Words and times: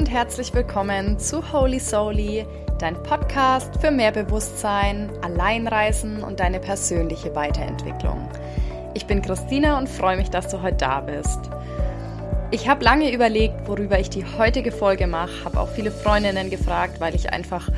Und 0.00 0.10
herzlich 0.10 0.54
willkommen 0.54 1.18
zu 1.18 1.52
Holy 1.52 1.78
Soully, 1.78 2.46
dein 2.78 2.94
Podcast 3.02 3.70
für 3.82 3.90
mehr 3.90 4.12
Bewusstsein, 4.12 5.10
Alleinreisen 5.20 6.24
und 6.24 6.40
deine 6.40 6.58
persönliche 6.58 7.34
Weiterentwicklung. 7.34 8.26
Ich 8.94 9.06
bin 9.06 9.20
Christina 9.20 9.76
und 9.76 9.90
freue 9.90 10.16
mich, 10.16 10.30
dass 10.30 10.48
du 10.48 10.62
heute 10.62 10.78
da 10.78 11.00
bist. 11.00 11.38
Ich 12.50 12.66
habe 12.66 12.82
lange 12.82 13.12
überlegt, 13.12 13.68
worüber 13.68 14.00
ich 14.00 14.08
die 14.08 14.24
heutige 14.24 14.72
Folge 14.72 15.06
mache, 15.06 15.44
habe 15.44 15.60
auch 15.60 15.68
viele 15.68 15.90
Freundinnen 15.90 16.48
gefragt, 16.48 16.98
weil 16.98 17.14
ich 17.14 17.34
einfach 17.34 17.68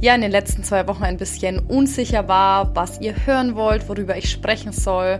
ja 0.00 0.14
in 0.14 0.20
den 0.20 0.30
letzten 0.30 0.62
zwei 0.62 0.86
Wochen 0.86 1.02
ein 1.02 1.16
bisschen 1.16 1.58
unsicher 1.58 2.28
war, 2.28 2.76
was 2.76 3.00
ihr 3.00 3.26
hören 3.26 3.56
wollt, 3.56 3.88
worüber 3.88 4.16
ich 4.16 4.30
sprechen 4.30 4.70
soll. 4.70 5.18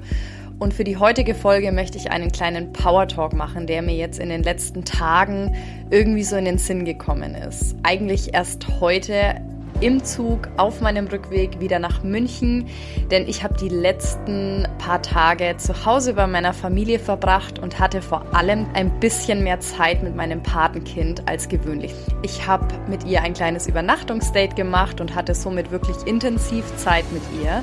Und 0.64 0.72
für 0.72 0.82
die 0.82 0.96
heutige 0.96 1.34
Folge 1.34 1.72
möchte 1.72 1.98
ich 1.98 2.10
einen 2.10 2.32
kleinen 2.32 2.72
Power 2.72 3.06
Talk 3.06 3.34
machen, 3.34 3.66
der 3.66 3.82
mir 3.82 3.94
jetzt 3.94 4.18
in 4.18 4.30
den 4.30 4.42
letzten 4.42 4.82
Tagen 4.82 5.54
irgendwie 5.90 6.24
so 6.24 6.36
in 6.36 6.46
den 6.46 6.56
Sinn 6.56 6.86
gekommen 6.86 7.34
ist. 7.34 7.76
Eigentlich 7.82 8.32
erst 8.32 8.80
heute 8.80 9.42
im 9.82 10.02
Zug 10.02 10.48
auf 10.56 10.80
meinem 10.80 11.06
Rückweg 11.06 11.60
wieder 11.60 11.78
nach 11.78 12.02
München, 12.02 12.66
denn 13.10 13.28
ich 13.28 13.44
habe 13.44 13.58
die 13.58 13.68
letzten 13.68 14.66
paar 14.78 15.02
Tage 15.02 15.54
zu 15.58 15.84
Hause 15.84 16.14
bei 16.14 16.26
meiner 16.26 16.54
Familie 16.54 16.98
verbracht 16.98 17.58
und 17.58 17.78
hatte 17.78 18.00
vor 18.00 18.34
allem 18.34 18.66
ein 18.72 18.88
bisschen 19.00 19.44
mehr 19.44 19.60
Zeit 19.60 20.02
mit 20.02 20.16
meinem 20.16 20.42
Patenkind 20.42 21.28
als 21.28 21.50
gewöhnlich. 21.50 21.92
Ich 22.22 22.46
habe 22.46 22.66
mit 22.88 23.04
ihr 23.04 23.20
ein 23.20 23.34
kleines 23.34 23.66
Übernachtungsdate 23.66 24.54
gemacht 24.54 25.02
und 25.02 25.14
hatte 25.14 25.34
somit 25.34 25.70
wirklich 25.70 25.96
intensiv 26.06 26.64
Zeit 26.78 27.04
mit 27.12 27.22
ihr. 27.42 27.62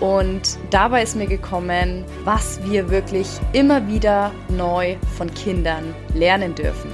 Und 0.00 0.58
dabei 0.70 1.02
ist 1.02 1.16
mir 1.16 1.26
gekommen, 1.26 2.04
was 2.24 2.60
wir 2.64 2.90
wirklich 2.90 3.28
immer 3.52 3.86
wieder 3.86 4.32
neu 4.48 4.96
von 5.16 5.32
Kindern 5.32 5.94
lernen 6.14 6.54
dürfen. 6.54 6.90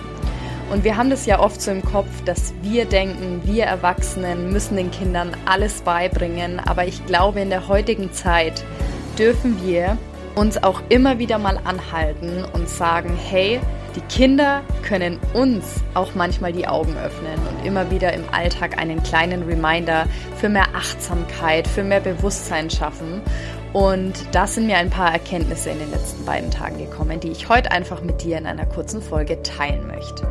Und 0.70 0.84
wir 0.84 0.96
haben 0.96 1.10
das 1.10 1.26
ja 1.26 1.40
oft 1.40 1.60
so 1.60 1.72
im 1.72 1.82
Kopf, 1.82 2.08
dass 2.24 2.54
wir 2.62 2.84
denken, 2.84 3.40
wir 3.44 3.64
Erwachsenen 3.64 4.52
müssen 4.52 4.76
den 4.76 4.92
Kindern 4.92 5.36
alles 5.44 5.80
beibringen. 5.80 6.60
Aber 6.60 6.86
ich 6.86 7.04
glaube, 7.06 7.40
in 7.40 7.50
der 7.50 7.66
heutigen 7.66 8.12
Zeit 8.12 8.64
dürfen 9.18 9.60
wir 9.64 9.98
uns 10.36 10.62
auch 10.62 10.80
immer 10.88 11.18
wieder 11.18 11.38
mal 11.38 11.58
anhalten 11.64 12.44
und 12.52 12.68
sagen, 12.68 13.18
hey, 13.28 13.60
die 13.96 14.00
Kinder 14.02 14.62
können 14.82 15.18
uns 15.34 15.82
auch 15.94 16.14
manchmal 16.14 16.52
die 16.52 16.66
Augen 16.66 16.96
öffnen 16.96 17.38
und 17.48 17.66
immer 17.66 17.90
wieder 17.90 18.12
im 18.12 18.24
Alltag 18.32 18.78
einen 18.78 19.02
kleinen 19.02 19.42
Reminder 19.42 20.06
für 20.36 20.48
mehr 20.48 20.68
Achtsamkeit, 20.74 21.66
für 21.66 21.82
mehr 21.82 22.00
Bewusstsein 22.00 22.70
schaffen. 22.70 23.22
Und 23.72 24.14
da 24.32 24.46
sind 24.46 24.66
mir 24.66 24.78
ein 24.78 24.90
paar 24.90 25.12
Erkenntnisse 25.12 25.70
in 25.70 25.78
den 25.78 25.90
letzten 25.90 26.24
beiden 26.24 26.50
Tagen 26.50 26.78
gekommen, 26.78 27.20
die 27.20 27.30
ich 27.30 27.48
heute 27.48 27.70
einfach 27.70 28.02
mit 28.02 28.22
dir 28.22 28.36
in 28.36 28.46
einer 28.46 28.66
kurzen 28.66 29.00
Folge 29.00 29.42
teilen 29.42 29.86
möchte. 29.86 30.26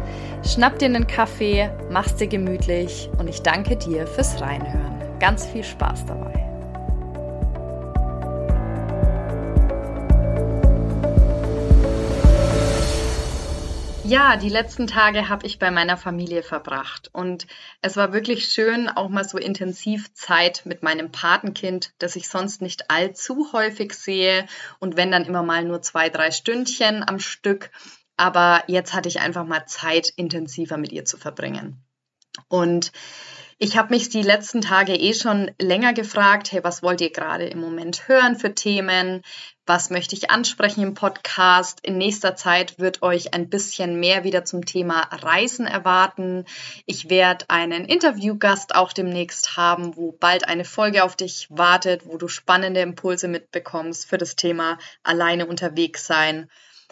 Schnapp 0.46 0.80
dir 0.80 0.86
einen 0.86 1.08
Kaffee, 1.08 1.70
mach's 1.90 2.16
dir 2.16 2.28
gemütlich 2.28 3.10
und 3.18 3.30
ich 3.30 3.42
danke 3.42 3.78
dir 3.78 4.08
fürs 4.08 4.42
Reinhören. 4.42 5.00
Ganz 5.20 5.46
viel 5.46 5.64
Spaß 5.64 6.06
dabei. 6.06 6.49
Ja, 14.10 14.38
die 14.38 14.50
letzten 14.50 14.88
Tage 14.88 15.30
habe 15.30 15.46
ich 15.46 15.60
bei 15.60 15.70
meiner 15.70 15.96
Familie 15.96 16.42
verbracht 16.42 17.12
und 17.14 17.46
es 17.84 17.96
war 17.96 18.12
wirklich 18.12 18.46
schön, 18.46 18.90
auch 18.90 19.08
mal 19.08 19.24
so 19.24 19.38
intensiv 19.38 20.12
Zeit 20.16 20.64
mit 20.66 20.82
meinem 20.82 21.12
Patenkind, 21.12 21.94
das 22.00 22.16
ich 22.16 22.28
sonst 22.28 22.60
nicht 22.60 22.90
allzu 22.90 23.54
häufig 23.54 23.94
sehe 23.94 24.48
und 24.80 24.98
wenn 24.98 25.12
dann 25.12 25.26
immer 25.26 25.44
mal 25.44 25.64
nur 25.64 25.84
zwei, 25.84 26.10
drei 26.10 26.32
Stündchen 26.32 27.08
am 27.08 27.20
Stück. 27.20 27.70
Aber 28.18 28.64
jetzt 28.66 28.96
hatte 28.96 29.10
ich 29.10 29.20
einfach 29.20 29.46
mal 29.46 29.68
Zeit, 29.68 30.12
intensiver 30.16 30.78
mit 30.78 30.92
ihr 30.92 31.06
zu 31.06 31.18
verbringen. 31.18 31.86
Und 32.48 32.92
ich 33.62 33.78
habe 33.78 33.94
mich 33.94 34.08
die 34.08 34.22
letzten 34.22 34.62
Tage 34.62 34.96
eh 34.96 35.14
schon 35.14 35.52
länger 35.62 35.92
gefragt, 35.92 36.50
hey, 36.54 36.64
was 36.64 36.82
wollt 36.82 37.02
ihr 37.02 37.12
gerade 37.12 37.46
im 37.46 37.60
Moment 37.60 38.08
hören 38.08 38.38
für 38.38 38.56
Themen? 38.56 39.22
Was 39.66 39.90
möchte 39.90 40.16
ich 40.16 40.32
ansprechen 40.32 40.82
im 40.82 40.94
Podcast? 40.94 41.82
In 41.82 41.98
nächster 41.98 42.38
Zeit 42.38 42.80
wird 42.80 43.02
euch 43.02 43.34
ein 43.34 43.50
bisschen 43.50 44.00
mehr 44.00 44.24
wieder 44.24 44.46
zum 44.46 44.66
Thema 44.66 45.02
Reisen 45.12 45.68
erwarten. 45.68 46.46
Ich 46.86 47.10
werde 47.10 47.50
einen 47.50 47.84
Interviewgast 47.84 48.76
auch 48.76 48.94
demnächst 48.94 49.58
haben, 49.58 49.98
wo 49.98 50.14
bald 50.14 50.48
eine 50.48 50.64
Folge 50.64 51.04
auf 51.04 51.18
dich 51.18 51.48
wartet, 51.50 52.06
wo 52.06 52.16
du 52.16 52.30
spannende 52.30 52.80
Impulse 52.80 53.28
mitbekommst 53.28 54.08
für 54.08 54.18
das 54.18 54.38
Thema 54.38 54.78
alleine 55.04 55.46
unterwegs 55.46 56.08
sein. 56.08 56.50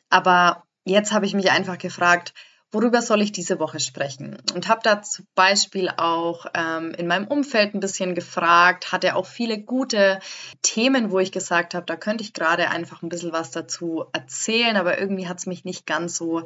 Aber 0.10 0.66
jetzt 0.84 1.14
habe 1.14 1.26
ich 1.26 1.34
mich 1.34 1.50
einfach 1.50 1.78
gefragt, 1.78 2.34
worüber 2.72 3.02
soll 3.02 3.22
ich 3.22 3.32
diese 3.32 3.60
Woche 3.60 3.80
sprechen? 3.80 4.38
Und 4.54 4.68
habe 4.68 4.82
da 4.84 5.02
zum 5.02 5.26
Beispiel 5.36 5.90
auch 5.90 6.46
ähm, 6.54 6.94
in 6.98 7.08
meinem 7.08 7.28
Umfeld 7.28 7.74
ein 7.74 7.80
bisschen 7.80 8.16
gefragt, 8.16 8.92
hatte 8.92 9.16
auch 9.16 9.26
viele 9.26 9.60
gute 9.62 10.20
Themen, 10.62 11.12
wo 11.12 11.20
ich 11.20 11.32
gesagt 11.32 11.74
habe, 11.74 11.86
da 11.86 11.96
könnte 11.96 12.24
ich 12.24 12.34
gerade 12.34 12.70
einfach 12.70 13.02
ein 13.02 13.10
bisschen 13.10 13.32
was 13.32 13.52
dazu 13.52 14.06
erzählen, 14.14 14.76
aber 14.76 15.00
irgendwie 15.00 15.28
hat 15.28 15.40
es 15.40 15.46
mich 15.46 15.66
nicht 15.66 15.86
ganz 15.86 16.18
so 16.18 16.44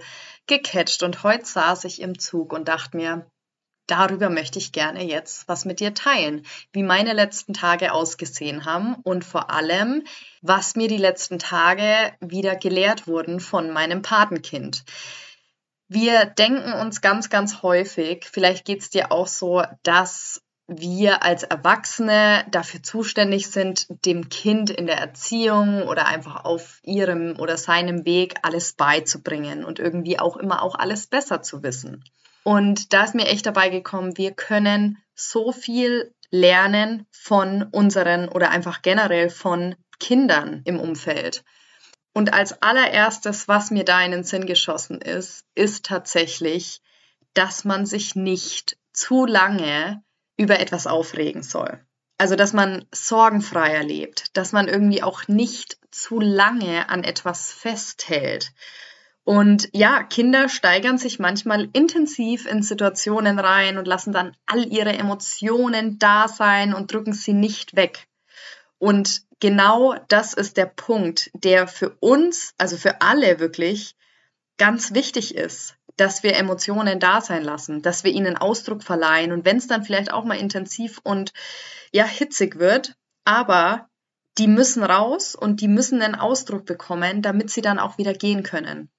gecatcht. 0.48 1.04
Und 1.04 1.24
heute 1.24 1.46
saß 1.46 1.86
ich 1.86 2.02
im 2.02 2.20
Zug 2.20 2.54
und 2.54 2.68
dachte 2.68 2.98
mir, 2.98 3.26
darüber 3.88 4.30
möchte 4.30 4.58
ich 4.58 4.72
gerne 4.72 5.04
jetzt 5.04 5.48
was 5.48 5.66
mit 5.66 5.80
dir 5.80 5.94
teilen, 5.94 6.46
wie 6.72 6.84
meine 6.84 7.14
letzten 7.14 7.54
Tage 7.54 7.92
ausgesehen 7.94 8.64
haben 8.64 8.96
und 9.04 9.26
vor 9.26 9.50
allem, 9.50 10.04
was 10.42 10.76
mir 10.76 10.88
die 10.88 10.98
letzten 10.98 11.40
Tage 11.40 12.14
wieder 12.22 12.56
gelehrt 12.56 13.08
wurden 13.08 13.40
von 13.40 13.72
meinem 13.72 14.02
Patenkind. 14.02 14.86
Wir 15.94 16.24
denken 16.24 16.72
uns 16.72 17.02
ganz, 17.02 17.30
ganz 17.30 17.64
häufig, 17.64 18.26
vielleicht 18.32 18.64
geht 18.64 18.80
es 18.80 18.92
dir 18.92 19.12
auch 19.12 19.28
so, 19.28 19.62
dass 19.84 20.42
wir 20.66 21.22
als 21.22 21.44
Erwachsene 21.44 22.46
dafür 22.50 22.82
zuständig 22.82 23.48
sind, 23.50 23.88
dem 24.06 24.30
Kind 24.30 24.70
in 24.70 24.88
der 24.88 25.00
Erziehung 25.00 25.84
oder 25.84 26.08
einfach 26.08 26.46
auf 26.46 26.80
ihrem 26.84 27.38
oder 27.38 27.58
seinem 27.58 28.06
Weg 28.06 28.36
alles 28.42 28.72
beizubringen 28.72 29.66
und 29.66 29.80
irgendwie 29.80 30.18
auch 30.18 30.38
immer 30.38 30.62
auch 30.62 30.76
alles 30.76 31.08
besser 31.08 31.42
zu 31.42 31.62
wissen. 31.62 32.06
Und 32.44 32.94
da 32.94 33.04
ist 33.04 33.14
mir 33.14 33.28
echt 33.28 33.46
dabei 33.46 33.68
gekommen, 33.68 34.18
wir 34.18 34.32
können 34.32 34.98
so 35.14 35.52
viel 35.52 36.16
lernen 36.30 37.06
von 37.12 37.64
unseren 37.64 38.30
oder 38.30 38.50
einfach 38.50 38.82
generell 38.82 39.30
von 39.30 39.76
Kindern 40.00 40.62
im 40.64 40.80
Umfeld. 40.80 41.44
Und 42.14 42.34
als 42.34 42.62
allererstes, 42.62 43.48
was 43.48 43.72
mir 43.72 43.86
da 43.86 44.02
in 44.04 44.12
den 44.12 44.24
Sinn 44.24 44.46
geschossen 44.46 45.00
ist, 45.00 45.46
ist 45.56 45.86
tatsächlich, 45.86 46.82
dass 47.34 47.64
man 47.64 47.86
sich 47.86 48.16
nicht 48.16 48.78
zu 48.92 49.26
lange 49.26 50.04
über 50.38 50.60
etwas 50.60 50.88
aufregen 50.88 51.44
soll. 51.44 51.80
Also, 52.18 52.36
dass 52.36 52.54
man 52.54 52.86
sorgenfreier 52.94 53.84
lebt, 53.84 54.36
dass 54.38 54.52
man 54.52 54.68
irgendwie 54.68 55.02
auch 55.02 55.28
nicht 55.28 55.78
zu 55.90 56.20
lange 56.20 56.90
an 56.90 57.04
etwas 57.04 57.52
festhält. 57.52 58.52
Und 59.24 59.70
ja, 59.74 60.04
Kinder 60.04 60.50
steigern 60.50 60.98
sich 60.98 61.20
manchmal 61.20 61.70
intensiv 61.74 62.46
in 62.46 62.64
Situationen 62.64 63.40
rein 63.40 63.78
und 63.78 63.88
lassen 63.88 64.14
dann 64.14 64.36
all 64.46 64.66
ihre 64.66 64.94
Emotionen 64.94 66.00
da 66.00 66.28
sein 66.28 66.74
und 66.74 66.92
drücken 66.92 67.14
sie 67.14 67.34
nicht 67.34 67.76
weg. 67.76 68.08
Und 68.82 69.22
genau 69.40 69.94
das 70.08 70.34
ist 70.34 70.58
der 70.58 70.66
Punkt, 70.66 71.30
der 71.36 71.68
für 71.68 71.92
uns, 72.00 72.56
also 72.58 72.78
für 72.78 73.00
alle 73.02 73.40
wirklich 73.40 73.96
ganz 74.58 74.96
wichtig 74.96 75.36
ist, 75.36 75.76
dass 75.98 76.24
wir 76.24 76.36
Emotionen 76.36 77.00
da 77.00 77.22
sein 77.22 77.44
lassen, 77.44 77.84
dass 77.84 78.04
wir 78.04 78.12
ihnen 78.12 78.38
Ausdruck 78.38 78.82
verleihen 78.82 79.34
und 79.34 79.46
wenn 79.46 79.58
es 79.58 79.68
dann 79.68 79.84
vielleicht 79.84 80.12
auch 80.12 80.26
mal 80.26 80.40
intensiv 80.40 81.00
und 81.04 81.32
ja 81.92 82.06
hitzig 82.06 82.58
wird, 82.58 82.96
aber 83.24 83.88
die 84.40 84.48
müssen 84.48 84.84
raus 84.84 85.36
und 85.36 85.62
die 85.62 85.68
müssen 85.68 86.02
einen 86.02 86.16
Ausdruck 86.16 86.66
bekommen, 86.66 87.22
damit 87.22 87.52
sie 87.52 87.62
dann 87.62 87.78
auch 87.78 88.00
wieder 88.00 88.16
gehen 88.16 88.42
können. 88.42 88.90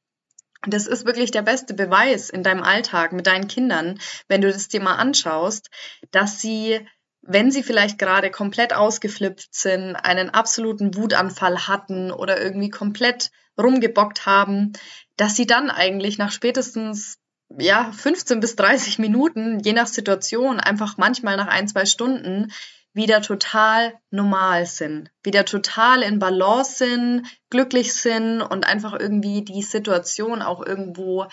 Das 0.64 0.87
ist 0.87 1.06
wirklich 1.06 1.32
der 1.32 1.43
beste 1.43 1.75
Beweis 1.75 2.31
in 2.31 2.44
deinem 2.44 2.62
Alltag 2.62 3.12
mit 3.12 3.26
deinen 3.26 3.49
Kindern, 3.49 3.99
wenn 4.29 4.43
du 4.43 4.52
das 4.52 4.73
mal 4.75 4.94
anschaust, 4.94 5.70
dass 6.12 6.40
sie 6.40 6.87
wenn 7.22 7.52
sie 7.52 7.62
vielleicht 7.62 7.98
gerade 7.98 8.30
komplett 8.30 8.74
ausgeflippt 8.74 9.54
sind, 9.54 9.94
einen 9.94 10.30
absoluten 10.30 10.96
Wutanfall 10.96 11.69
hatten 11.69 12.10
oder 12.10 12.42
irgendwie 12.42 12.70
komplett 12.70 13.30
rumgebockt 13.58 14.26
haben, 14.26 14.72
dass 15.16 15.36
sie 15.36 15.46
dann 15.46 15.70
eigentlich 15.70 16.19
nach 16.19 16.32
spätestens 16.32 17.19
ja 17.58 17.92
15 17.92 18.40
bis 18.40 18.56
30 18.56 18.98
Minuten, 18.98 19.60
je 19.60 19.72
nach 19.72 19.86
Situation, 19.86 20.58
einfach 20.58 20.96
manchmal 20.96 21.36
nach 21.36 21.48
ein, 21.48 21.69
zwei 21.69 21.86
Stunden 21.86 22.52
wieder 22.94 23.22
total 23.22 23.94
normal 24.10 24.66
sind, 24.66 25.10
wieder 25.22 25.44
total 25.44 26.02
in 26.02 26.19
Balance 26.19 26.76
sind, 26.76 27.26
glücklich 27.50 27.94
sind 27.94 28.42
und 28.42 28.66
einfach 28.66 28.98
irgendwie 28.98 29.42
die 29.42 29.62
Situation 29.62 30.42
auch 30.42 30.64
irgendwo, 30.64 31.26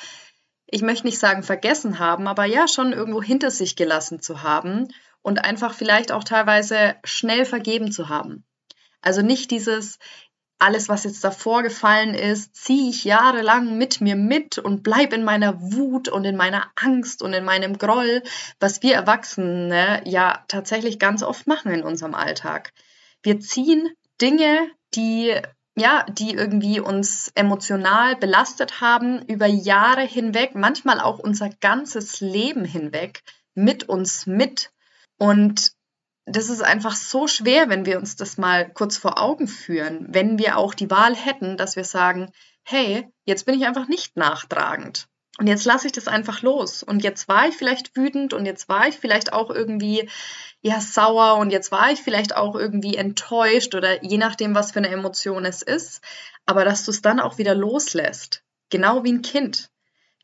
ich 0.68 0.82
möchte 0.82 1.08
nicht 1.08 1.20
sagen 1.20 1.44
vergessen 1.44 2.00
haben, 2.00 2.28
aber 2.28 2.46
ja 2.46 2.68
schon 2.68 2.94
irgendwo 2.94 3.22
hinter 3.22 3.52
sich 3.52 3.76
gelassen 3.76 4.22
zu 4.22 4.44
haben 4.44 4.90
und 5.22 5.44
einfach 5.44 5.74
vielleicht 5.74 6.12
auch 6.12 6.24
teilweise 6.24 6.96
schnell 7.04 7.46
vergeben 7.46 7.92
zu 7.92 8.10
haben. 8.10 8.46
Also 9.02 9.22
nicht 9.22 9.52
dieses, 9.52 10.00
alles, 10.60 10.90
was 10.90 11.06
jetzt 11.06 11.24
davor 11.24 11.64
gefallen 11.64 12.14
ist, 12.14 12.56
ziehe 12.56 12.90
ich 12.90 13.06
jahrelang 13.06 13.78
mit 13.78 14.02
mir 14.02 14.18
mit 14.18 14.58
und 14.58 14.84
bleib 14.84 15.14
in 15.14 15.24
meiner 15.24 15.60
Wut 15.62 16.10
und 16.10 16.26
in 16.26 16.36
meiner 16.36 16.70
Angst 16.76 17.22
und 17.24 17.34
in 17.34 17.46
meinem 17.46 17.78
Groll, 17.78 18.24
was 18.60 18.84
wir 18.84 18.94
Erwachsene 18.94 20.02
ja 20.06 20.44
tatsächlich 20.50 21.00
ganz 21.00 21.24
oft 21.24 21.48
machen 21.48 21.72
in 21.72 21.84
unserem 21.84 22.14
Alltag. 22.14 22.74
Wir 23.24 23.40
ziehen 23.40 23.90
Dinge, 24.22 24.70
die 24.96 25.34
ja, 25.80 26.06
die 26.10 26.34
irgendwie 26.34 26.82
uns 26.82 27.32
emotional 27.36 28.18
belastet 28.18 28.82
haben, 28.82 29.22
über 29.28 29.46
Jahre 29.46 30.02
hinweg, 30.02 30.52
manchmal 30.54 31.00
auch 31.00 31.20
unser 31.20 31.50
ganzes 31.62 32.20
Leben 32.20 32.66
hinweg, 32.66 33.24
mit 33.56 33.88
uns 33.88 34.26
mit. 34.26 34.72
Und 35.20 35.74
das 36.26 36.50
ist 36.50 36.62
einfach 36.62 36.96
so 36.96 37.28
schwer, 37.28 37.70
wenn 37.70 37.86
wir 37.86 38.00
uns 38.00 38.16
das 38.16 38.38
mal 38.38 38.72
kurz 38.72 38.98
vor 38.98 39.20
Augen 39.20 39.48
führen, 39.48 40.08
wenn 40.10 40.40
wir 40.40 40.58
auch 40.58 40.74
die 40.74 40.90
Wahl 40.90 41.16
hätten, 41.16 41.58
dass 41.58 41.76
wir 41.76 41.84
sagen, 41.84 42.32
hey, 42.64 43.08
jetzt 43.26 43.46
bin 43.46 43.56
ich 43.56 43.68
einfach 43.68 43.88
nicht 43.88 44.16
nachtragend. 44.16 45.08
Und 45.38 45.48
jetzt 45.48 45.66
lasse 45.66 45.88
ich 45.88 45.94
das 45.94 46.08
einfach 46.08 46.42
los. 46.42 46.84
Und 46.84 47.04
jetzt 47.04 47.28
war 47.28 47.48
ich 47.48 47.56
vielleicht 47.56 47.96
wütend 47.96 48.34
und 48.34 48.46
jetzt 48.46 48.68
war 48.68 48.88
ich 48.88 48.98
vielleicht 48.98 49.34
auch 49.34 49.50
irgendwie 49.50 50.10
ja 50.62 50.82
sauer 50.82 51.38
und 51.38 51.52
jetzt 51.52 51.72
war 51.72 51.92
ich 51.92 52.02
vielleicht 52.02 52.36
auch 52.36 52.56
irgendwie 52.56 52.98
enttäuscht 52.98 53.74
oder 53.74 54.04
je 54.04 54.18
nachdem, 54.18 54.54
was 54.54 54.72
für 54.72 54.80
eine 54.80 54.90
Emotion 54.90 55.46
es 55.46 55.62
ist. 55.62 56.02
Aber 56.46 56.66
dass 56.66 56.84
du 56.86 56.92
es 56.92 57.02
dann 57.02 57.20
auch 57.20 57.38
wieder 57.38 57.56
loslässt. 57.56 58.44
Genau 58.70 59.04
wie 59.04 59.14
ein 59.14 59.22
Kind, 59.22 59.70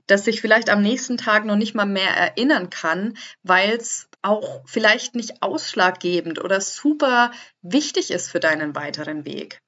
das 0.08 0.26
sich 0.26 0.42
vielleicht 0.42 0.70
am 0.70 0.82
nächsten 0.82 1.18
Tag 1.18 1.46
noch 1.46 1.56
nicht 1.56 1.76
mal 1.76 1.86
mehr 1.86 2.12
erinnern 2.12 2.70
kann, 2.70 3.18
weil 3.42 3.72
es 3.72 4.10
auch 4.26 4.62
vielleicht 4.66 5.16
nicht 5.16 5.42
ausschlaggebend 5.42 6.44
oder 6.44 6.60
super 6.62 7.32
wichtig 7.62 8.12
ist 8.12 8.30
für 8.30 8.40
deinen 8.40 8.76
weiteren 8.76 9.26
Weg. 9.26 9.60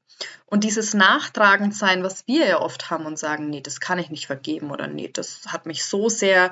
Und 0.48 0.64
dieses 0.64 0.94
Nachtragendsein, 0.94 2.04
was 2.04 2.26
wir 2.28 2.48
ja 2.48 2.62
oft 2.62 2.90
haben 2.90 3.06
und 3.06 3.20
sagen, 3.20 3.50
nee, 3.50 3.62
das 3.62 3.80
kann 3.80 4.00
ich 4.00 4.10
nicht 4.10 4.26
vergeben 4.26 4.72
oder 4.72 4.88
nee, 4.88 5.10
das 5.12 5.42
hat 5.48 5.66
mich 5.66 5.86
so 5.86 6.10
sehr 6.10 6.52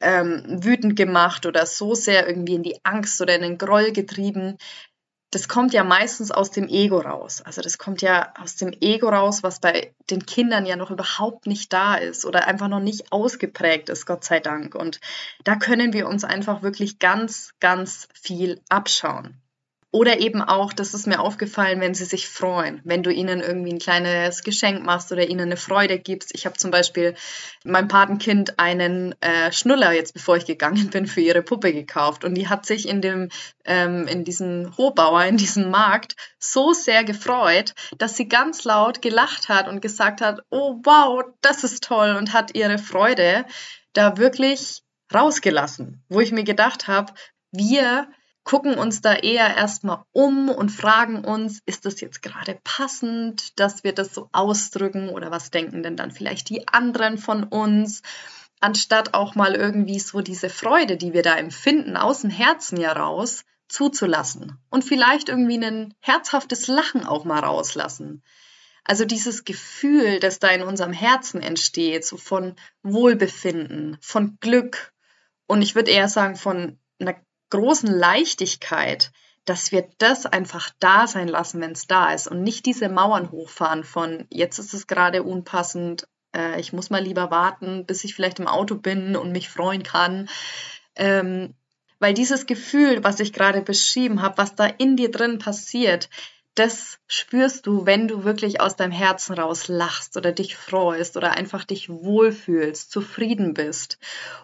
ähm, 0.00 0.42
wütend 0.64 0.96
gemacht 0.96 1.44
oder 1.44 1.66
so 1.66 1.94
sehr 1.94 2.26
irgendwie 2.26 2.54
in 2.54 2.62
die 2.62 2.78
Angst 2.84 3.20
oder 3.20 3.34
in 3.34 3.42
den 3.42 3.58
Groll 3.58 3.92
getrieben, 3.92 4.56
das 5.32 5.48
kommt 5.48 5.72
ja 5.72 5.82
meistens 5.82 6.30
aus 6.30 6.50
dem 6.50 6.68
Ego 6.68 6.98
raus. 6.98 7.40
Also 7.40 7.62
das 7.62 7.78
kommt 7.78 8.02
ja 8.02 8.34
aus 8.38 8.56
dem 8.56 8.70
Ego 8.80 9.08
raus, 9.08 9.42
was 9.42 9.60
bei 9.60 9.94
den 10.10 10.26
Kindern 10.26 10.66
ja 10.66 10.76
noch 10.76 10.90
überhaupt 10.90 11.46
nicht 11.46 11.72
da 11.72 11.94
ist 11.94 12.26
oder 12.26 12.46
einfach 12.46 12.68
noch 12.68 12.80
nicht 12.80 13.12
ausgeprägt 13.12 13.88
ist, 13.88 14.04
Gott 14.04 14.24
sei 14.24 14.40
Dank. 14.40 14.74
Und 14.74 15.00
da 15.42 15.56
können 15.56 15.94
wir 15.94 16.06
uns 16.06 16.22
einfach 16.22 16.62
wirklich 16.62 16.98
ganz, 16.98 17.54
ganz 17.60 18.08
viel 18.12 18.60
abschauen. 18.68 19.41
Oder 19.94 20.20
eben 20.20 20.40
auch, 20.40 20.72
das 20.72 20.94
ist 20.94 21.06
mir 21.06 21.20
aufgefallen, 21.20 21.82
wenn 21.82 21.92
sie 21.92 22.06
sich 22.06 22.26
freuen, 22.26 22.80
wenn 22.82 23.02
du 23.02 23.12
ihnen 23.12 23.40
irgendwie 23.40 23.74
ein 23.74 23.78
kleines 23.78 24.42
Geschenk 24.42 24.82
machst 24.82 25.12
oder 25.12 25.28
ihnen 25.28 25.42
eine 25.42 25.58
Freude 25.58 25.98
gibst. 25.98 26.34
Ich 26.34 26.46
habe 26.46 26.56
zum 26.56 26.70
Beispiel 26.70 27.14
meinem 27.62 27.88
Patenkind 27.88 28.58
einen 28.58 29.14
äh, 29.20 29.52
Schnuller 29.52 29.92
jetzt, 29.92 30.14
bevor 30.14 30.38
ich 30.38 30.46
gegangen 30.46 30.88
bin, 30.90 31.06
für 31.06 31.20
ihre 31.20 31.42
Puppe 31.42 31.74
gekauft 31.74 32.24
und 32.24 32.34
die 32.34 32.48
hat 32.48 32.64
sich 32.64 32.88
in 32.88 33.02
dem 33.02 33.28
ähm, 33.66 34.08
in 34.08 34.24
diesem 34.24 34.74
Hochbauer, 34.78 35.24
in 35.24 35.36
diesem 35.36 35.70
Markt 35.70 36.16
so 36.38 36.72
sehr 36.72 37.04
gefreut, 37.04 37.74
dass 37.98 38.16
sie 38.16 38.28
ganz 38.28 38.64
laut 38.64 39.02
gelacht 39.02 39.50
hat 39.50 39.68
und 39.68 39.82
gesagt 39.82 40.22
hat, 40.22 40.40
oh 40.48 40.80
wow, 40.84 41.22
das 41.42 41.64
ist 41.64 41.84
toll 41.84 42.16
und 42.18 42.32
hat 42.32 42.54
ihre 42.56 42.78
Freude 42.78 43.44
da 43.92 44.16
wirklich 44.16 44.80
rausgelassen, 45.14 46.02
wo 46.08 46.20
ich 46.20 46.32
mir 46.32 46.44
gedacht 46.44 46.88
habe, 46.88 47.12
wir 47.50 48.08
gucken 48.44 48.74
uns 48.74 49.00
da 49.00 49.14
eher 49.14 49.56
erstmal 49.56 50.04
um 50.12 50.48
und 50.48 50.70
fragen 50.70 51.24
uns, 51.24 51.60
ist 51.66 51.84
das 51.84 52.00
jetzt 52.00 52.22
gerade 52.22 52.58
passend, 52.64 53.58
dass 53.60 53.84
wir 53.84 53.92
das 53.92 54.14
so 54.14 54.28
ausdrücken 54.32 55.08
oder 55.08 55.30
was 55.30 55.50
denken 55.50 55.82
denn 55.82 55.96
dann 55.96 56.10
vielleicht 56.10 56.48
die 56.48 56.66
anderen 56.68 57.18
von 57.18 57.44
uns, 57.44 58.02
anstatt 58.60 59.14
auch 59.14 59.34
mal 59.34 59.54
irgendwie 59.54 59.98
so 59.98 60.20
diese 60.20 60.48
Freude, 60.48 60.96
die 60.96 61.12
wir 61.12 61.22
da 61.22 61.36
empfinden, 61.36 61.96
aus 61.96 62.22
dem 62.22 62.30
Herzen 62.30 62.78
ja 62.78 62.92
raus, 62.92 63.44
zuzulassen 63.68 64.58
und 64.70 64.84
vielleicht 64.84 65.28
irgendwie 65.28 65.64
ein 65.64 65.94
herzhaftes 66.00 66.66
Lachen 66.66 67.06
auch 67.06 67.24
mal 67.24 67.40
rauslassen. 67.40 68.22
Also 68.84 69.04
dieses 69.04 69.44
Gefühl, 69.44 70.18
das 70.18 70.40
da 70.40 70.48
in 70.48 70.62
unserem 70.62 70.92
Herzen 70.92 71.40
entsteht, 71.40 72.04
so 72.04 72.16
von 72.16 72.56
Wohlbefinden, 72.82 73.96
von 74.00 74.36
Glück 74.40 74.92
und 75.46 75.62
ich 75.62 75.74
würde 75.74 75.90
eher 75.90 76.08
sagen 76.08 76.36
von 76.36 76.78
einer 76.98 77.16
großen 77.52 77.92
Leichtigkeit, 77.92 79.12
dass 79.44 79.72
wir 79.72 79.86
das 79.98 80.24
einfach 80.24 80.70
da 80.80 81.06
sein 81.06 81.28
lassen, 81.28 81.60
wenn 81.60 81.72
es 81.72 81.86
da 81.86 82.12
ist 82.12 82.26
und 82.26 82.42
nicht 82.42 82.64
diese 82.64 82.88
Mauern 82.88 83.30
hochfahren 83.30 83.84
von 83.84 84.26
jetzt 84.30 84.58
ist 84.58 84.72
es 84.72 84.86
gerade 84.86 85.22
unpassend, 85.22 86.08
äh, 86.34 86.58
ich 86.58 86.72
muss 86.72 86.88
mal 86.88 87.02
lieber 87.02 87.30
warten, 87.30 87.84
bis 87.84 88.04
ich 88.04 88.14
vielleicht 88.14 88.38
im 88.38 88.46
Auto 88.46 88.76
bin 88.76 89.16
und 89.16 89.32
mich 89.32 89.50
freuen 89.50 89.82
kann. 89.82 90.30
Ähm, 90.96 91.54
weil 91.98 92.14
dieses 92.14 92.46
Gefühl, 92.46 93.04
was 93.04 93.20
ich 93.20 93.34
gerade 93.34 93.60
beschrieben 93.60 94.22
habe, 94.22 94.38
was 94.38 94.54
da 94.54 94.64
in 94.64 94.96
dir 94.96 95.10
drin 95.10 95.38
passiert, 95.38 96.08
das 96.54 96.98
spürst 97.06 97.66
du, 97.66 97.86
wenn 97.86 98.08
du 98.08 98.24
wirklich 98.24 98.60
aus 98.60 98.76
deinem 98.76 98.92
Herzen 98.92 99.34
raus 99.34 99.68
lachst 99.68 100.16
oder 100.18 100.32
dich 100.32 100.56
freust 100.56 101.16
oder 101.16 101.32
einfach 101.32 101.64
dich 101.64 101.88
wohlfühlst, 101.88 102.90
zufrieden 102.90 103.54
bist. 103.54 103.98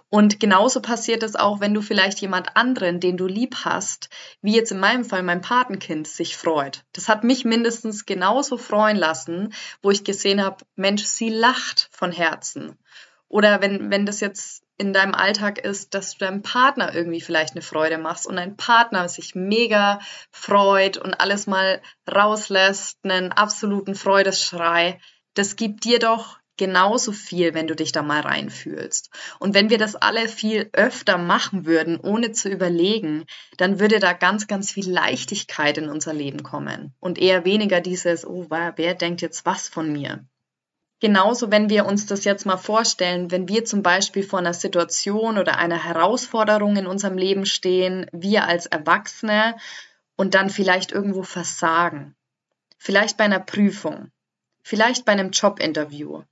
Und 0.08 0.40
genauso 0.40 0.80
passiert 0.80 1.22
es 1.22 1.36
auch, 1.36 1.60
wenn 1.60 1.74
du 1.74 1.82
vielleicht 1.82 2.20
jemand 2.20 2.56
anderen, 2.56 2.98
den 2.98 3.18
du 3.18 3.26
lieb 3.26 3.56
hast, 3.64 4.08
wie 4.40 4.54
jetzt 4.54 4.72
in 4.72 4.80
meinem 4.80 5.04
Fall 5.04 5.22
mein 5.22 5.42
Patenkind, 5.42 6.08
sich 6.08 6.36
freut. 6.36 6.84
Das 6.92 7.08
hat 7.08 7.24
mich 7.24 7.44
mindestens 7.44 8.06
genauso 8.06 8.56
freuen 8.56 8.96
lassen, 8.96 9.52
wo 9.82 9.90
ich 9.90 10.04
gesehen 10.04 10.42
habe, 10.42 10.64
Mensch, 10.76 11.04
sie 11.04 11.28
lacht 11.28 11.90
von 11.92 12.10
Herzen. 12.10 12.78
Oder 13.28 13.60
wenn, 13.60 13.90
wenn 13.90 14.06
das 14.06 14.20
jetzt 14.20 14.62
in 14.78 14.92
deinem 14.92 15.14
Alltag 15.14 15.58
ist, 15.58 15.92
dass 15.94 16.12
du 16.12 16.24
deinem 16.24 16.42
Partner 16.42 16.94
irgendwie 16.94 17.20
vielleicht 17.20 17.52
eine 17.54 17.62
Freude 17.62 17.98
machst 17.98 18.26
und 18.26 18.36
dein 18.36 18.56
Partner 18.56 19.08
sich 19.08 19.34
mega 19.34 19.98
freut 20.30 20.96
und 20.96 21.20
alles 21.20 21.46
mal 21.46 21.82
rauslässt, 22.10 22.98
einen 23.02 23.32
absoluten 23.32 23.96
Freudeschrei, 23.96 25.00
das 25.34 25.56
gibt 25.56 25.84
dir 25.84 25.98
doch 25.98 26.38
genauso 26.56 27.12
viel, 27.12 27.54
wenn 27.54 27.66
du 27.66 27.74
dich 27.74 27.92
da 27.92 28.02
mal 28.02 28.20
reinfühlst. 28.20 29.10
Und 29.38 29.54
wenn 29.54 29.70
wir 29.70 29.78
das 29.78 29.96
alle 29.96 30.28
viel 30.28 30.68
öfter 30.72 31.16
machen 31.16 31.66
würden, 31.66 31.98
ohne 31.98 32.32
zu 32.32 32.48
überlegen, 32.48 33.24
dann 33.56 33.80
würde 33.80 34.00
da 34.00 34.12
ganz, 34.12 34.46
ganz 34.46 34.72
viel 34.72 34.90
Leichtigkeit 34.90 35.78
in 35.78 35.88
unser 35.88 36.12
Leben 36.12 36.42
kommen 36.42 36.94
und 37.00 37.18
eher 37.18 37.44
weniger 37.44 37.80
dieses, 37.80 38.26
oh, 38.26 38.46
wer 38.48 38.94
denkt 38.94 39.22
jetzt 39.22 39.46
was 39.46 39.68
von 39.68 39.92
mir? 39.92 40.24
Genauso, 41.00 41.52
wenn 41.52 41.70
wir 41.70 41.86
uns 41.86 42.06
das 42.06 42.24
jetzt 42.24 42.44
mal 42.44 42.56
vorstellen, 42.56 43.30
wenn 43.30 43.48
wir 43.48 43.64
zum 43.64 43.82
Beispiel 43.82 44.24
vor 44.24 44.40
einer 44.40 44.54
Situation 44.54 45.38
oder 45.38 45.56
einer 45.56 45.82
Herausforderung 45.84 46.76
in 46.76 46.88
unserem 46.88 47.16
Leben 47.16 47.46
stehen, 47.46 48.06
wir 48.12 48.48
als 48.48 48.66
Erwachsene 48.66 49.56
und 50.16 50.34
dann 50.34 50.50
vielleicht 50.50 50.90
irgendwo 50.90 51.22
versagen. 51.22 52.16
Vielleicht 52.78 53.16
bei 53.16 53.24
einer 53.24 53.38
Prüfung, 53.38 54.10
vielleicht 54.62 55.04
bei 55.04 55.12
einem 55.12 55.30
Jobinterview. 55.30 56.24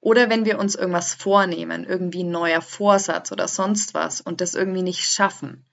Oder 0.00 0.28
wenn 0.28 0.44
wir 0.44 0.58
uns 0.58 0.74
irgendwas 0.74 1.14
vornehmen, 1.14 1.84
irgendwie 1.84 2.24
ein 2.24 2.30
neuer 2.30 2.62
Vorsatz 2.62 3.30
oder 3.30 3.46
sonst 3.46 3.94
was 3.94 4.20
und 4.20 4.40
das 4.40 4.54
irgendwie 4.54 4.82
nicht 4.82 5.04
schaffen, 5.04 5.64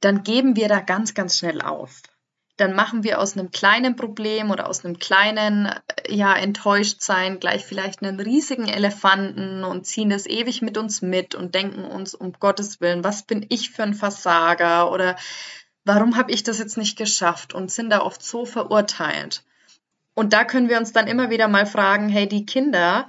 dann 0.00 0.24
geben 0.24 0.56
wir 0.56 0.68
da 0.68 0.80
ganz, 0.80 1.14
ganz 1.14 1.38
schnell 1.38 1.60
auf 1.60 2.02
dann 2.56 2.74
machen 2.74 3.02
wir 3.02 3.20
aus 3.20 3.36
einem 3.36 3.50
kleinen 3.50 3.96
Problem 3.96 4.50
oder 4.50 4.68
aus 4.68 4.84
einem 4.84 4.98
kleinen, 4.98 5.66
äh, 5.66 6.14
ja, 6.14 6.34
enttäuscht 6.36 7.00
sein 7.00 7.40
gleich 7.40 7.64
vielleicht 7.64 8.02
einen 8.02 8.20
riesigen 8.20 8.68
Elefanten 8.68 9.64
und 9.64 9.86
ziehen 9.86 10.10
das 10.10 10.26
ewig 10.26 10.62
mit 10.62 10.78
uns 10.78 11.02
mit 11.02 11.34
und 11.34 11.54
denken 11.54 11.84
uns, 11.84 12.14
um 12.14 12.32
Gottes 12.32 12.80
Willen, 12.80 13.02
was 13.02 13.24
bin 13.24 13.44
ich 13.48 13.70
für 13.70 13.82
ein 13.82 13.94
Versager 13.94 14.92
oder 14.92 15.16
warum 15.84 16.16
habe 16.16 16.32
ich 16.32 16.44
das 16.44 16.58
jetzt 16.58 16.76
nicht 16.76 16.96
geschafft 16.96 17.54
und 17.54 17.70
sind 17.70 17.90
da 17.90 18.00
oft 18.02 18.22
so 18.22 18.44
verurteilt. 18.44 19.42
Und 20.14 20.32
da 20.32 20.44
können 20.44 20.68
wir 20.68 20.78
uns 20.78 20.92
dann 20.92 21.08
immer 21.08 21.30
wieder 21.30 21.48
mal 21.48 21.66
fragen, 21.66 22.08
hey, 22.08 22.28
die 22.28 22.46
Kinder, 22.46 23.08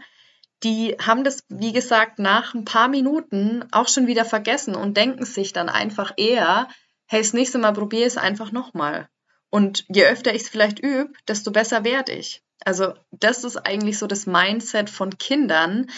die 0.63 0.95
haben 0.99 1.23
das, 1.23 1.43
wie 1.49 1.71
gesagt, 1.71 2.17
nach 2.17 2.55
ein 2.55 2.65
paar 2.65 2.87
Minuten 2.87 3.63
auch 3.71 3.87
schon 3.87 4.07
wieder 4.07 4.25
vergessen 4.25 4.75
und 4.75 4.97
denken 4.97 5.23
sich 5.23 5.53
dann 5.53 5.69
einfach 5.69 6.13
eher, 6.17 6.67
hey, 7.05 7.21
das 7.21 7.33
nächste 7.33 7.59
Mal 7.59 7.73
probiere 7.73 8.07
es 8.07 8.17
einfach 8.17 8.51
nochmal. 8.51 9.07
Und 9.49 9.85
je 9.87 10.05
öfter 10.05 10.33
ich 10.33 10.43
es 10.43 10.49
vielleicht 10.49 10.79
übe, 10.79 11.13
desto 11.27 11.51
besser 11.51 11.83
werde 11.83 12.13
ich. 12.13 12.41
Also 12.63 12.93
das 13.11 13.43
ist 13.43 13.57
eigentlich 13.57 13.97
so 13.97 14.07
das 14.07 14.25
Mindset 14.25 14.89
von 14.89 15.17
Kindern 15.17 15.89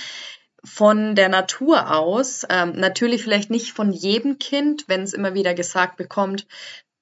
von 0.64 1.16
der 1.16 1.30
Natur 1.30 1.96
aus. 1.96 2.46
Ähm, 2.50 2.74
natürlich 2.74 3.24
vielleicht 3.24 3.50
nicht 3.50 3.72
von 3.72 3.92
jedem 3.92 4.38
Kind, 4.40 4.86
wenn 4.88 5.02
es 5.02 5.14
immer 5.14 5.34
wieder 5.34 5.54
gesagt 5.54 5.98
bekommt, 5.98 6.48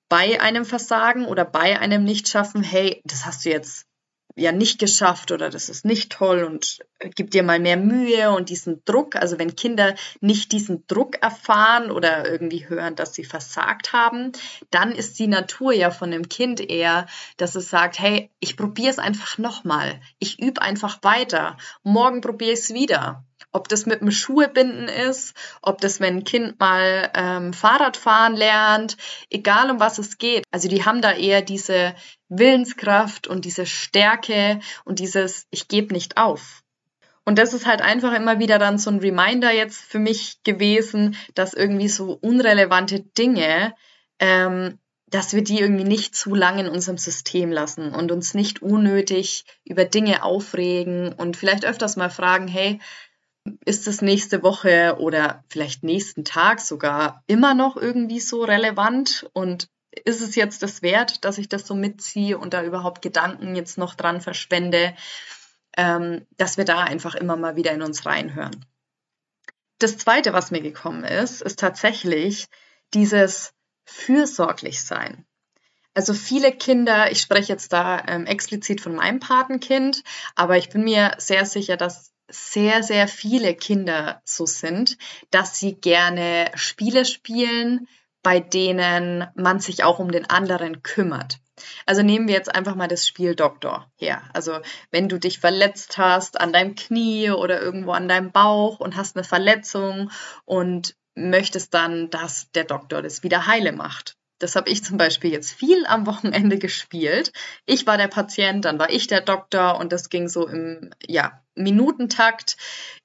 bei 0.10 0.40
einem 0.40 0.66
Versagen 0.66 1.26
oder 1.26 1.46
bei 1.46 1.80
einem 1.80 2.04
Nichtschaffen, 2.04 2.64
hey, 2.64 3.02
das 3.06 3.26
hast 3.26 3.44
du 3.46 3.50
jetzt 3.50 3.88
ja 4.36 4.52
nicht 4.52 4.80
geschafft 4.80 5.32
oder 5.32 5.50
das 5.50 5.70
ist 5.70 5.86
nicht 5.86 6.12
toll 6.12 6.44
und 6.44 6.80
gib 7.16 7.32
dir 7.32 7.44
mal 7.44 7.60
mehr 7.60 7.78
Mühe 7.78 8.32
und 8.32 8.50
diesen 8.50 8.84
Druck. 8.86 9.16
Also 9.16 9.40
wenn 9.40 9.56
Kinder 9.56 9.96
nicht 10.20 10.52
diesen 10.52 10.86
Druck 10.88 11.22
erfahren 11.22 11.90
oder 11.90 12.30
irgendwie 12.30 12.68
hören, 12.68 12.96
dass 12.96 13.14
sie 13.14 13.24
versagt 13.24 13.94
haben, 13.94 14.34
dann 14.72 14.92
ist 14.92 15.18
die 15.20 15.28
Natur 15.28 15.74
ja 15.74 15.90
von 15.90 16.12
dem 16.12 16.28
Kind 16.28 16.60
eher, 16.60 17.08
dass 17.38 17.56
es 17.56 17.70
sagt, 17.70 18.00
hey, 18.00 18.30
ich 18.40 18.58
probiere 18.58 18.90
es 18.90 19.00
einfach 19.00 19.38
nochmal. 19.38 20.02
Ich 20.20 20.40
übe 20.40 20.62
einfach 20.62 21.00
weiter. 21.02 21.58
Morgen 21.84 22.22
probiere 22.22 22.52
ich 22.52 22.60
es 22.60 22.74
wieder. 22.74 23.24
Ob 23.56 23.70
das 23.70 23.86
mit 23.86 24.02
dem 24.02 24.12
Schuhebinden 24.12 24.90
ist, 24.90 25.34
ob 25.62 25.80
das, 25.80 26.02
wenn 26.02 26.18
ein 26.18 26.24
Kind 26.26 26.60
mal 26.60 27.10
ähm, 27.16 27.54
Fahrradfahren 27.54 28.36
lernt, 28.36 28.98
egal 29.30 29.72
um 29.72 29.80
was 29.80 29.98
es 29.98 30.18
geht. 30.18 30.44
Also 30.52 30.68
die 30.68 30.84
haben 30.84 31.02
da 31.02 31.14
eher 31.14 31.42
diese 31.42 31.96
Willenskraft 32.28 33.28
und 33.28 33.46
diese 33.46 33.66
Stärke 33.66 34.60
und 34.84 35.00
dieses 35.00 35.48
Ich 35.52 35.70
gebe 35.70 35.94
nicht 35.94 36.18
auf. 36.18 36.64
Und 37.24 37.40
das 37.40 37.54
ist 37.54 37.66
halt 37.66 37.82
einfach 37.82 38.12
immer 38.12 38.40
wieder 38.40 38.60
dann 38.60 38.78
so 38.78 38.90
ein 38.90 39.00
Reminder 39.00 39.54
jetzt 39.54 39.80
für 39.80 40.00
mich 40.00 40.44
gewesen, 40.44 41.16
dass 41.34 41.54
irgendwie 41.54 41.88
so 41.88 42.12
unrelevante 42.20 43.00
Dinge, 43.00 43.74
ähm, 44.20 44.80
dass 45.08 45.34
wir 45.34 45.46
die 45.46 45.62
irgendwie 45.62 45.86
nicht 45.86 46.14
zu 46.14 46.36
lange 46.36 46.64
in 46.64 46.70
unserem 46.70 46.98
System 46.98 47.54
lassen 47.54 47.96
und 47.96 48.12
uns 48.12 48.34
nicht 48.34 48.62
unnötig 48.62 49.46
über 49.64 49.86
Dinge 49.86 50.24
aufregen 50.24 51.14
und 51.14 51.38
vielleicht 51.38 51.64
öfters 51.64 51.96
mal 51.96 52.10
fragen, 52.10 52.50
hey, 52.50 52.82
ist 53.64 53.88
es 53.88 54.02
nächste 54.02 54.44
Woche 54.44 54.98
oder 55.00 55.44
vielleicht 55.50 55.84
nächsten 55.84 56.26
Tag 56.26 56.60
sogar 56.60 57.24
immer 57.28 57.54
noch 57.54 57.78
irgendwie 57.78 58.20
so 58.20 58.44
relevant 58.44 59.30
und 59.34 59.70
ist 60.04 60.22
es 60.22 60.36
jetzt 60.36 60.64
das 60.64 60.82
wert, 60.82 61.24
dass 61.24 61.38
ich 61.38 61.48
das 61.48 61.66
so 61.66 61.76
mitziehe 61.76 62.38
und 62.38 62.54
da 62.54 62.64
überhaupt 62.64 63.02
Gedanken 63.02 63.56
jetzt 63.56 63.78
noch 63.78 63.96
dran 63.96 64.20
verschwende, 64.20 64.96
ähm, 65.78 66.26
dass 66.38 66.58
wir 66.58 66.66
da 66.66 66.82
einfach 66.82 67.16
immer 67.16 67.36
mal 67.36 67.56
wieder 67.56 67.72
in 67.72 67.82
uns 67.82 68.06
reinhören. 68.06 68.66
Das 69.80 69.98
Zweite, 69.98 70.34
was 70.34 70.52
mir 70.52 70.62
gekommen 70.62 71.04
ist, 71.04 71.42
ist 71.42 71.60
tatsächlich 71.60 72.48
dieses 72.94 73.54
fürsorglich 73.86 74.84
sein. 74.84 75.26
Also 75.94 76.14
viele 76.14 76.52
Kinder, 76.52 77.12
ich 77.12 77.22
spreche 77.22 77.54
jetzt 77.54 77.72
da 77.72 78.04
ähm, 78.08 78.26
explizit 78.26 78.82
von 78.82 78.96
meinem 78.96 79.20
Patenkind, 79.20 80.04
aber 80.36 80.58
ich 80.58 80.70
bin 80.70 80.84
mir 80.84 81.14
sehr 81.20 81.46
sicher, 81.46 81.78
dass 81.78 82.15
sehr, 82.30 82.84
sehr 82.84 83.08
viele 83.08 83.56
Kinder 83.56 84.22
so 84.26 84.46
sind, 84.46 84.98
dass 85.32 85.58
sie 85.58 85.76
gerne 85.76 86.52
Spiele 86.56 87.06
spielen, 87.06 87.88
bei 88.24 88.40
denen 88.40 89.28
man 89.36 89.60
sich 89.60 89.84
auch 89.84 90.00
um 90.00 90.12
den 90.12 90.30
anderen 90.30 90.82
kümmert. 90.82 91.40
Also 91.86 92.02
nehmen 92.02 92.28
wir 92.28 92.36
jetzt 92.36 92.54
einfach 92.54 92.76
mal 92.76 92.88
das 92.88 93.08
Spiel 93.08 93.36
Doktor 93.36 93.90
her. 93.96 94.24
Also 94.34 94.60
wenn 94.92 95.08
du 95.08 95.20
dich 95.20 95.40
verletzt 95.40 95.98
hast 95.98 96.40
an 96.40 96.52
deinem 96.52 96.76
Knie 96.76 97.30
oder 97.32 97.62
irgendwo 97.62 97.92
an 97.92 98.08
deinem 98.08 98.32
Bauch 98.32 98.80
und 98.80 98.96
hast 98.96 99.16
eine 99.16 99.24
Verletzung 99.24 100.12
und 100.44 100.96
möchtest 101.16 101.74
dann, 101.74 102.10
dass 102.10 102.52
der 102.52 102.66
Doktor 102.66 103.02
das 103.02 103.24
wieder 103.24 103.48
heile 103.48 103.72
macht. 103.72 104.18
Das 104.40 104.56
habe 104.56 104.70
ich 104.70 104.84
zum 104.84 104.98
Beispiel 104.98 105.32
jetzt 105.32 105.54
viel 105.54 105.86
am 105.86 106.06
Wochenende 106.06 106.58
gespielt. 106.60 107.32
Ich 107.66 107.88
war 107.88 107.98
der 107.98 108.08
Patient, 108.08 108.66
dann 108.66 108.80
war 108.80 108.90
ich 108.90 109.08
der 109.08 109.22
Doktor 109.22 109.80
und 109.80 109.92
das 109.92 110.10
ging 110.10 110.28
so 110.28 110.48
im 110.48 110.92
ja, 111.08 111.42
Minutentakt, 111.56 112.58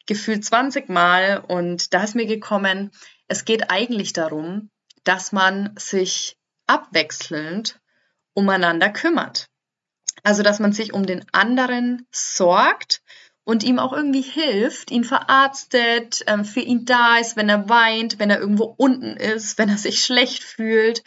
gefühlt 0.06 0.44
20 0.44 0.88
Mal. 0.88 1.44
Und 1.46 1.94
da 1.94 2.02
ist 2.02 2.16
mir 2.16 2.26
gekommen, 2.26 2.90
es 3.28 3.44
geht 3.44 3.70
eigentlich 3.70 4.12
darum, 4.12 4.70
dass 5.04 5.30
man 5.32 5.74
sich 5.76 6.36
abwechselnd 6.66 7.80
umeinander 8.34 8.90
kümmert. 8.90 9.46
Also, 10.22 10.42
dass 10.42 10.58
man 10.58 10.72
sich 10.72 10.92
um 10.92 11.06
den 11.06 11.24
anderen 11.32 12.06
sorgt 12.10 13.02
und 13.44 13.62
ihm 13.64 13.78
auch 13.78 13.92
irgendwie 13.92 14.22
hilft, 14.22 14.90
ihn 14.90 15.04
verarztet, 15.04 16.22
ähm, 16.26 16.44
für 16.44 16.60
ihn 16.60 16.84
da 16.84 17.18
ist, 17.18 17.36
wenn 17.36 17.48
er 17.48 17.68
weint, 17.68 18.18
wenn 18.18 18.30
er 18.30 18.40
irgendwo 18.40 18.74
unten 18.76 19.16
ist, 19.16 19.58
wenn 19.58 19.68
er 19.68 19.78
sich 19.78 20.04
schlecht 20.04 20.44
fühlt 20.44 21.02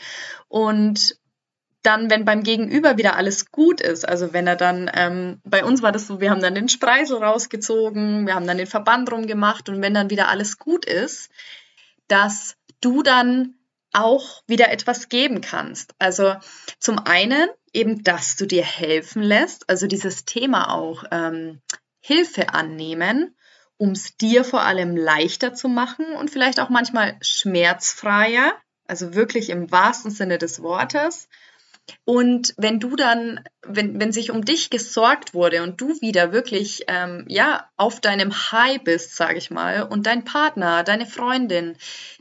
und 0.47 1.17
dann, 1.83 2.09
wenn 2.09 2.25
beim 2.25 2.43
Gegenüber 2.43 2.97
wieder 2.97 3.17
alles 3.17 3.51
gut 3.51 3.81
ist, 3.81 4.07
also 4.07 4.33
wenn 4.33 4.47
er 4.47 4.55
dann, 4.55 4.89
ähm, 4.93 5.41
bei 5.43 5.65
uns 5.65 5.81
war 5.81 5.91
das 5.91 6.07
so, 6.07 6.21
wir 6.21 6.31
haben 6.31 6.41
dann 6.41 6.55
den 6.55 6.69
Spreisel 6.69 7.17
rausgezogen, 7.17 8.25
wir 8.25 8.35
haben 8.35 8.47
dann 8.47 8.57
den 8.57 8.67
Verband 8.67 9.11
rumgemacht 9.11 9.67
und 9.69 9.81
wenn 9.81 9.93
dann 9.93 10.09
wieder 10.09 10.29
alles 10.29 10.57
gut 10.57 10.85
ist, 10.85 11.29
dass 12.07 12.55
du 12.79 13.03
dann 13.03 13.55
auch 13.91 14.41
wieder 14.47 14.71
etwas 14.71 15.09
geben 15.09 15.41
kannst. 15.41 15.93
Also 15.99 16.35
zum 16.79 16.99
einen 16.99 17.49
eben, 17.73 18.03
dass 18.03 18.37
du 18.37 18.47
dir 18.47 18.63
helfen 18.63 19.21
lässt, 19.21 19.69
also 19.69 19.85
dieses 19.85 20.25
Thema 20.25 20.73
auch 20.73 21.03
ähm, 21.11 21.61
Hilfe 22.05 22.50
annehmen, 22.50 23.33
um 23.77 23.91
es 23.91 24.17
dir 24.17 24.43
vor 24.43 24.62
allem 24.62 24.98
leichter 24.98 25.53
zu 25.53 25.69
machen 25.69 26.05
und 26.19 26.29
vielleicht 26.29 26.60
auch 26.60 26.69
manchmal 26.69 27.17
schmerzfreier, 27.22 28.53
also 28.86 29.15
wirklich 29.15 29.50
im 29.50 29.72
wahrsten 29.72 30.12
Sinne 30.12 30.38
des 30.38 30.62
Wortes. 30.62 31.29
Und 32.03 32.53
wenn 32.57 32.81
du 32.81 32.98
dann, 32.98 33.41
wenn, 33.65 34.01
wenn 34.01 34.12
sich 34.12 34.31
um 34.31 34.43
dich 34.43 34.69
gesorgt 34.69 35.33
wurde 35.33 35.63
und 35.63 35.79
du 35.79 36.00
wieder 36.01 36.33
wirklich 36.33 36.83
ähm, 36.88 37.25
ja 37.29 37.69
auf 37.77 38.01
deinem 38.01 38.33
High 38.51 38.83
bist, 38.83 39.15
sage 39.15 39.38
ich 39.38 39.50
mal, 39.50 39.83
und 39.83 40.05
dein 40.05 40.25
Partner, 40.25 40.83
deine 40.83 41.05
Freundin, 41.05 41.77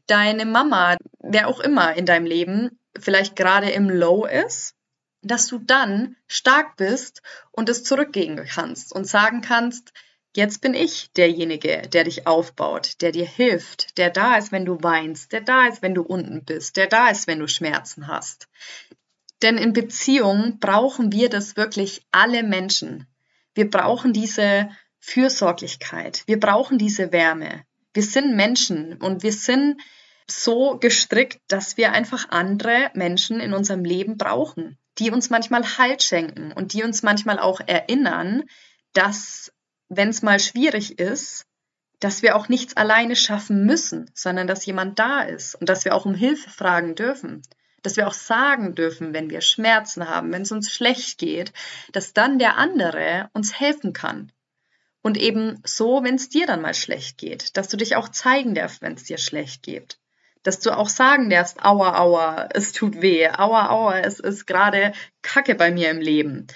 deine 0.07 0.47
Mama, 0.47 0.97
wer 1.19 1.49
auch 1.49 1.59
immer 1.59 1.97
in 1.97 2.07
deinem 2.07 2.27
Leben 2.27 2.79
vielleicht 2.99 3.35
gerade 3.35 3.71
im 3.71 3.91
Low 3.91 4.27
ist, 4.27 4.77
dass 5.23 5.47
du 5.47 5.59
dann 5.59 6.17
stark 6.27 6.77
bist 6.77 7.23
und 7.51 7.69
es 7.69 7.85
zurückgehen 7.85 8.45
kannst 8.45 8.93
und 8.93 9.07
sagen 9.07 9.41
kannst, 9.41 9.93
jetzt 10.35 10.61
bin 10.61 10.75
ich 10.75 11.13
derjenige, 11.13 11.83
der 11.89 12.05
dich 12.05 12.27
aufbaut, 12.27 13.01
der 13.01 13.13
dir 13.13 13.27
hilft, 13.27 13.99
der 13.99 14.11
da 14.11 14.37
ist, 14.37 14.53
wenn 14.53 14.65
du 14.65 14.83
weinst, 14.83 15.33
der 15.33 15.41
da 15.41 15.67
ist, 15.67 15.83
wenn 15.83 15.95
du 15.95 16.03
unten 16.03 16.45
bist, 16.45 16.77
der 16.77 16.87
da 16.87 17.09
ist, 17.09 17.27
wenn 17.27 17.39
du 17.39 17.49
Schmerzen 17.49 18.09
hast. 18.09 18.49
Denn 19.43 19.59
in 19.59 19.73
Beziehungen 19.73 20.59
brauchen 20.59 21.13
wir 21.13 21.29
das 21.29 21.57
wirklich 21.57 22.07
alle 22.13 22.43
Menschen. 22.43 23.07
Wir 23.55 23.69
brauchen 23.69 24.13
diese 24.13 24.71
Fürsorglichkeit. 25.01 26.23
Wir 26.27 26.39
brauchen 26.39 26.79
diese 26.79 27.13
Wärme. 27.13 27.65
Wir 27.93 28.05
sind 28.05 28.37
Menschen 28.37 28.97
und 28.99 29.23
wir 29.23 29.33
sind 29.33 29.81
so 30.27 30.79
gestrickt, 30.79 31.39
dass 31.49 31.77
wir 31.77 31.93
einfach 31.93 32.31
andere 32.31 32.91
Menschen 32.95 33.41
in 33.41 33.53
unserem 33.53 33.85
Leben 33.85 34.17
brauchen 34.17 34.79
die 34.99 35.11
uns 35.11 35.31
manchmal 35.31 35.79
Halt 35.79 36.03
schenken 36.03 36.53
und 36.53 36.73
die 36.73 36.83
uns 36.83 37.03
manchmal 37.03 37.39
auch 37.39 37.61
erinnern, 37.67 38.45
dass, 38.93 39.53
wenn 39.89 40.09
es 40.09 40.23
mal 40.23 40.39
schwierig 40.39 40.99
ist, 40.99 41.47
dass 42.01 42.23
wir 42.23 42.37
auch 42.37 42.49
nichts 42.49 42.77
alleine 42.77 43.17
schaffen 43.17 43.65
müssen, 43.65 44.11
sondern 44.15 44.47
dass 44.47 44.67
jemand 44.67 44.99
da 44.99 45.23
ist 45.23 45.55
und 45.55 45.69
dass 45.69 45.85
wir 45.85 45.95
auch 45.95 46.05
um 46.05 46.15
Hilfe 46.15 46.51
fragen 46.51 46.95
dürfen. 46.95 47.43
Dass 47.83 47.97
wir 47.97 48.07
auch 48.07 48.13
sagen 48.15 48.75
dürfen, 48.75 49.13
wenn 49.13 49.31
wir 49.31 49.41
Schmerzen 49.41 50.09
haben, 50.09 50.33
wenn 50.33 50.43
es 50.43 50.53
uns 50.53 50.71
schlecht 50.71 51.19
geht, 51.19 51.53
dass 51.93 52.13
dann 52.13 52.39
der 52.39 52.57
andere 52.57 53.31
uns 53.33 53.59
helfen 53.59 53.93
kann. 53.93 54.31
Und 55.01 55.17
eben 55.17 55.61
so, 55.65 56.05
wenn 56.05 56.15
es 56.15 56.29
dir 56.29 56.47
dann 56.47 56.61
mal 56.61 56.75
schlecht 56.75 57.19
geht, 57.19 57.57
dass 57.57 57.69
du 57.69 57.77
dich 57.77 57.97
auch 57.97 58.09
zeigen 58.09 58.55
darfst, 58.55 58.83
wenn 58.83 58.95
es 58.95 59.05
dir 59.05 59.19
schlecht 59.19 59.63
geht 59.63 59.99
dass 60.43 60.61
du 60.61 60.77
auch 60.77 60.89
sagen 60.89 61.31
darfst, 61.31 61.65
aua, 61.65 61.99
aua, 61.99 62.49
es 62.53 62.73
tut 62.73 63.01
weh, 63.01 63.29
aua, 63.29 63.69
aua, 63.71 63.99
es 64.01 64.21
ist 64.21 64.47
gerade 64.47 64.93
Kacke 65.23 65.55
bei 65.55 65.71
mir 65.71 65.91
im 65.91 66.01
Leben. 66.01 66.47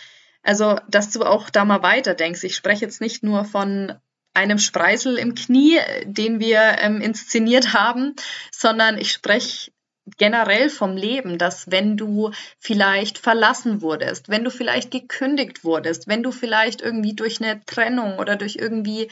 Also, 0.42 0.78
dass 0.88 1.10
du 1.10 1.24
auch 1.24 1.50
da 1.50 1.64
mal 1.64 1.82
weiterdenkst. 1.82 2.44
Ich 2.44 2.54
spreche 2.54 2.84
jetzt 2.84 3.00
nicht 3.00 3.22
nur 3.22 3.44
von 3.44 3.94
einem 4.32 4.58
Spreisel 4.58 5.16
im 5.16 5.34
Knie, 5.34 5.78
den 6.04 6.40
wir 6.40 6.76
ähm, 6.78 7.00
inszeniert 7.00 7.72
haben, 7.72 8.14
sondern 8.52 8.98
ich 8.98 9.10
spreche 9.10 9.72
generell 10.18 10.70
vom 10.70 10.96
Leben, 10.96 11.36
dass 11.36 11.70
wenn 11.70 11.96
du 11.96 12.30
vielleicht 12.60 13.18
verlassen 13.18 13.82
wurdest, 13.82 14.28
wenn 14.28 14.44
du 14.44 14.50
vielleicht 14.50 14.90
gekündigt 14.92 15.64
wurdest, 15.64 16.06
wenn 16.06 16.22
du 16.22 16.30
vielleicht 16.30 16.80
irgendwie 16.80 17.14
durch 17.14 17.42
eine 17.42 17.64
Trennung 17.64 18.18
oder 18.18 18.36
durch 18.36 18.56
irgendwie 18.56 19.10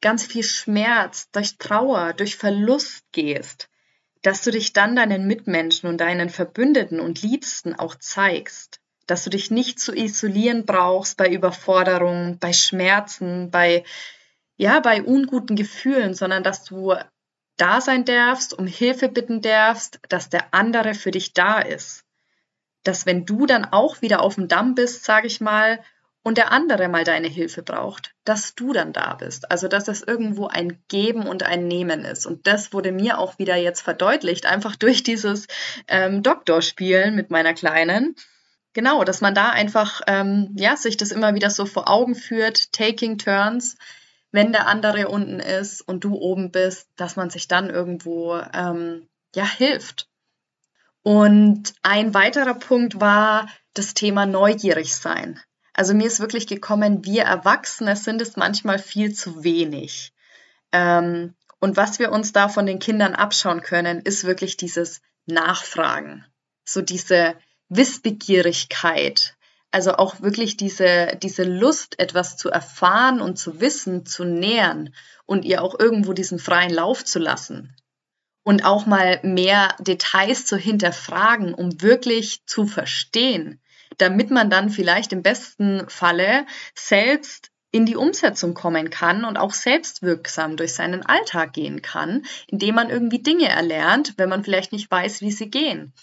ganz 0.00 0.26
viel 0.26 0.42
Schmerz, 0.42 1.30
durch 1.30 1.58
Trauer, 1.58 2.12
durch 2.12 2.36
Verlust 2.36 3.04
gehst, 3.12 3.68
dass 4.22 4.42
du 4.42 4.50
dich 4.50 4.72
dann 4.72 4.96
deinen 4.96 5.26
Mitmenschen 5.26 5.88
und 5.88 5.98
deinen 5.98 6.30
Verbündeten 6.30 7.00
und 7.00 7.22
Liebsten 7.22 7.74
auch 7.74 7.96
zeigst, 7.96 8.80
dass 9.06 9.24
du 9.24 9.30
dich 9.30 9.50
nicht 9.50 9.80
zu 9.80 9.94
isolieren 9.94 10.64
brauchst 10.64 11.16
bei 11.16 11.28
Überforderungen, 11.28 12.38
bei 12.38 12.52
Schmerzen, 12.52 13.50
bei 13.50 13.84
ja, 14.56 14.80
bei 14.80 15.02
unguten 15.02 15.56
Gefühlen, 15.56 16.14
sondern 16.14 16.44
dass 16.44 16.62
du 16.62 16.94
da 17.56 17.80
sein 17.80 18.04
darfst, 18.04 18.54
um 18.56 18.66
Hilfe 18.66 19.08
bitten 19.08 19.40
darfst, 19.40 19.98
dass 20.08 20.28
der 20.28 20.54
andere 20.54 20.94
für 20.94 21.10
dich 21.10 21.32
da 21.32 21.60
ist. 21.60 22.04
Dass 22.84 23.06
wenn 23.06 23.26
du 23.26 23.46
dann 23.46 23.64
auch 23.64 24.02
wieder 24.02 24.22
auf 24.22 24.36
dem 24.36 24.48
Damm 24.48 24.74
bist, 24.74 25.04
sage 25.04 25.26
ich 25.26 25.40
mal, 25.40 25.82
und 26.22 26.38
der 26.38 26.52
andere 26.52 26.88
mal 26.88 27.04
deine 27.04 27.28
Hilfe 27.28 27.62
braucht, 27.62 28.14
dass 28.24 28.54
du 28.54 28.72
dann 28.72 28.92
da 28.92 29.14
bist. 29.14 29.50
Also 29.50 29.68
dass 29.68 29.88
es 29.88 30.02
irgendwo 30.02 30.46
ein 30.46 30.82
Geben 30.88 31.26
und 31.26 31.42
ein 31.42 31.66
Nehmen 31.66 32.04
ist. 32.04 32.26
Und 32.26 32.46
das 32.46 32.72
wurde 32.72 32.92
mir 32.92 33.18
auch 33.18 33.38
wieder 33.38 33.56
jetzt 33.56 33.80
verdeutlicht, 33.80 34.46
einfach 34.46 34.76
durch 34.76 35.02
dieses 35.02 35.46
ähm, 35.88 36.22
Doktorspielen 36.22 37.14
mit 37.14 37.30
meiner 37.30 37.54
Kleinen, 37.54 38.14
genau, 38.72 39.04
dass 39.04 39.20
man 39.20 39.34
da 39.34 39.50
einfach 39.50 40.00
ähm, 40.06 40.54
ja 40.56 40.76
sich 40.76 40.96
das 40.96 41.10
immer 41.10 41.34
wieder 41.34 41.50
so 41.50 41.66
vor 41.66 41.90
Augen 41.90 42.14
führt, 42.14 42.72
taking 42.72 43.18
turns, 43.18 43.76
wenn 44.30 44.52
der 44.52 44.66
andere 44.66 45.08
unten 45.08 45.40
ist 45.40 45.82
und 45.82 46.04
du 46.04 46.14
oben 46.14 46.52
bist, 46.52 46.88
dass 46.96 47.16
man 47.16 47.30
sich 47.30 47.48
dann 47.48 47.68
irgendwo 47.68 48.40
ähm, 48.54 49.08
ja 49.34 49.44
hilft. 49.44 50.08
Und 51.02 51.74
ein 51.82 52.14
weiterer 52.14 52.54
Punkt 52.54 53.00
war 53.00 53.48
das 53.74 53.92
Thema 53.94 54.24
neugierig 54.24 54.94
sein. 54.94 55.40
Also 55.74 55.94
mir 55.94 56.06
ist 56.06 56.20
wirklich 56.20 56.46
gekommen, 56.46 57.04
wir 57.04 57.22
Erwachsene 57.22 57.96
sind 57.96 58.20
es 58.20 58.36
manchmal 58.36 58.78
viel 58.78 59.14
zu 59.14 59.42
wenig. 59.42 60.12
Ähm, 60.70 61.34
und 61.60 61.76
was 61.76 61.98
wir 61.98 62.12
uns 62.12 62.32
da 62.32 62.48
von 62.48 62.66
den 62.66 62.78
Kindern 62.78 63.14
abschauen 63.14 63.62
können, 63.62 64.00
ist 64.00 64.24
wirklich 64.24 64.56
dieses 64.56 65.00
Nachfragen. 65.26 66.26
So 66.64 66.82
diese 66.82 67.36
Wissbegierigkeit. 67.68 69.36
Also 69.70 69.94
auch 69.94 70.20
wirklich 70.20 70.58
diese, 70.58 71.18
diese 71.22 71.44
Lust, 71.44 71.98
etwas 71.98 72.36
zu 72.36 72.50
erfahren 72.50 73.22
und 73.22 73.38
zu 73.38 73.60
wissen, 73.60 74.04
zu 74.04 74.24
nähern 74.24 74.94
und 75.24 75.46
ihr 75.46 75.62
auch 75.62 75.78
irgendwo 75.78 76.12
diesen 76.12 76.38
freien 76.38 76.72
Lauf 76.72 77.04
zu 77.04 77.18
lassen. 77.18 77.74
Und 78.42 78.64
auch 78.64 78.84
mal 78.84 79.20
mehr 79.22 79.74
Details 79.78 80.44
zu 80.44 80.58
hinterfragen, 80.58 81.54
um 81.54 81.80
wirklich 81.80 82.44
zu 82.44 82.66
verstehen, 82.66 83.61
damit 83.98 84.30
man 84.30 84.50
dann 84.50 84.70
vielleicht 84.70 85.12
im 85.12 85.22
besten 85.22 85.88
Falle 85.88 86.46
selbst 86.74 87.50
in 87.72 87.86
die 87.86 87.96
Umsetzung 87.96 88.54
kommen 88.54 88.90
kann 88.90 89.24
und 89.24 89.38
auch 89.38 89.52
selbstwirksam 89.52 90.56
durch 90.56 90.74
seinen 90.74 91.04
Alltag 91.04 91.54
gehen 91.54 91.80
kann, 91.80 92.24
indem 92.46 92.74
man 92.74 92.90
irgendwie 92.90 93.22
Dinge 93.22 93.48
erlernt, 93.48 94.14
wenn 94.18 94.28
man 94.28 94.44
vielleicht 94.44 94.72
nicht 94.72 94.90
weiß, 94.90 95.22
wie 95.22 95.32
sie 95.32 95.48
gehen. 95.50 95.94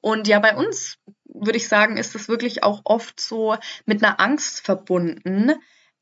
Und 0.00 0.28
ja, 0.28 0.38
bei 0.38 0.54
uns 0.54 0.98
würde 1.24 1.56
ich 1.56 1.66
sagen, 1.66 1.96
ist 1.96 2.14
es 2.14 2.28
wirklich 2.28 2.62
auch 2.62 2.82
oft 2.84 3.18
so 3.18 3.56
mit 3.86 4.04
einer 4.04 4.20
Angst 4.20 4.60
verbunden, 4.60 5.54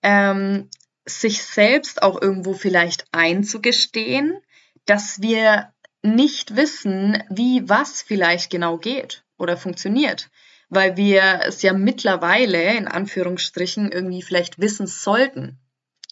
ähm, 0.02 0.68
sich 1.04 1.44
selbst 1.44 2.02
auch 2.02 2.20
irgendwo 2.20 2.52
vielleicht 2.52 3.06
einzugestehen, 3.12 4.38
dass 4.86 5.22
wir 5.22 5.72
nicht 6.02 6.56
wissen, 6.56 7.22
wie 7.30 7.68
was 7.68 8.02
vielleicht 8.02 8.50
genau 8.50 8.76
geht 8.76 9.24
oder 9.38 9.56
funktioniert 9.56 10.30
weil 10.72 10.96
wir 10.96 11.40
es 11.44 11.60
ja 11.60 11.74
mittlerweile 11.74 12.74
in 12.74 12.88
Anführungsstrichen 12.88 13.92
irgendwie 13.92 14.22
vielleicht 14.22 14.58
wissen 14.58 14.86
sollten. 14.86 15.58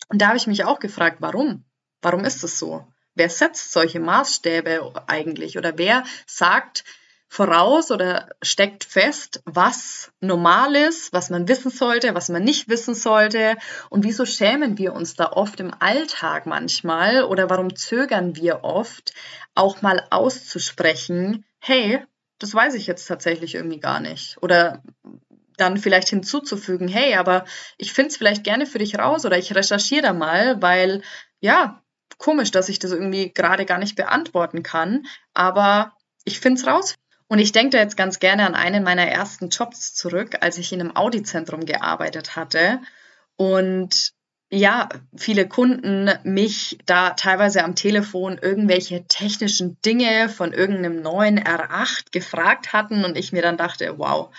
Und 0.09 0.21
da 0.21 0.29
habe 0.29 0.37
ich 0.37 0.47
mich 0.47 0.64
auch 0.64 0.81
gefragt, 0.81 1.17
warum? 1.21 1.64
Warum 2.02 2.26
ist 2.26 2.45
es 2.45 2.59
so? 2.59 2.87
Wer 3.14 3.31
setzt 3.31 3.73
solche 3.73 4.00
Maßstäbe 4.00 4.93
eigentlich? 5.07 5.57
Oder 5.57 5.79
wer 5.79 6.05
sagt 6.26 6.85
voraus 7.26 7.90
oder 7.90 8.29
steckt 8.43 8.85
fest, 8.85 9.40
was 9.47 10.12
normal 10.21 10.76
ist, 10.76 11.14
was 11.14 11.31
man 11.31 11.49
wissen 11.49 11.71
sollte, 11.71 12.14
was 12.14 12.29
man 12.29 12.45
nicht 12.45 12.69
wissen 12.69 12.95
sollte? 12.95 13.57
Und 13.88 14.05
wieso 14.05 14.26
schämen 14.26 14.76
wir 14.76 14.93
uns 14.93 15.14
da 15.14 15.33
oft 15.33 15.59
im 15.61 15.73
Alltag 15.79 16.45
manchmal? 16.45 17.25
Oder 17.25 17.49
warum 17.49 17.76
zögern 17.76 18.37
wir 18.37 18.62
oft, 18.62 19.14
auch 19.55 19.81
mal 19.81 20.07
auszusprechen, 20.11 21.47
hey, 21.61 22.05
das 22.40 22.54
weiß 22.54 22.75
ich 22.75 22.87
jetzt 22.87 23.06
tatsächlich 23.06 23.54
irgendwie 23.54 23.78
gar 23.78 24.00
nicht. 24.00 24.37
Oder 24.42 24.82
dann 25.56 25.76
vielleicht 25.76 26.09
hinzuzufügen, 26.09 26.88
hey, 26.88 27.14
aber 27.14 27.44
ich 27.76 27.92
finde 27.92 28.09
es 28.09 28.16
vielleicht 28.16 28.44
gerne 28.44 28.66
für 28.66 28.78
dich 28.78 28.99
raus 28.99 29.25
oder 29.25 29.38
ich 29.38 29.54
recherchiere 29.54 30.02
da 30.02 30.12
mal, 30.12 30.61
weil 30.61 31.02
ja, 31.40 31.82
komisch, 32.18 32.50
dass 32.50 32.68
ich 32.68 32.78
das 32.78 32.92
irgendwie 32.92 33.32
gerade 33.32 33.66
gar 33.66 33.78
nicht 33.78 33.94
beantworten 33.94 34.62
kann, 34.62 35.06
aber 35.35 35.92
ich 36.25 36.40
finde 36.40 36.61
es 36.61 36.66
raus. 36.66 36.94
Und 37.28 37.38
ich 37.38 37.52
denke 37.52 37.76
da 37.76 37.78
jetzt 37.78 37.97
ganz 37.97 38.18
gerne 38.18 38.44
an 38.44 38.56
einen 38.56 38.82
meiner 38.82 39.06
ersten 39.06 39.50
Jobs 39.50 39.94
zurück, 39.94 40.38
als 40.40 40.59
ich 40.59 40.73
in 40.73 40.80
einem 40.80 40.97
Audizentrum 40.97 41.64
gearbeitet 41.64 42.35
hatte. 42.35 42.80
Und 43.37 44.12
ja, 44.50 44.88
viele 45.16 45.49
Kunden 45.49 46.11
mich 46.25 46.78
da 46.85 47.11
teilweise 47.11 47.62
am 47.62 47.76
Telefon 47.76 48.37
irgendwelche 48.37 49.07
technischen 49.07 49.80
Dinge 49.83 50.28
von 50.28 50.53
irgendeinem 50.53 51.03
neuen 51.03 51.38
R8 51.38 52.11
gefragt 52.11 52.72
hatten 52.72 53.05
und 53.05 53.16
ich 53.16 53.33
mir 53.33 53.42
dann 53.42 53.57
dachte, 53.57 53.98
wow, 53.98 54.35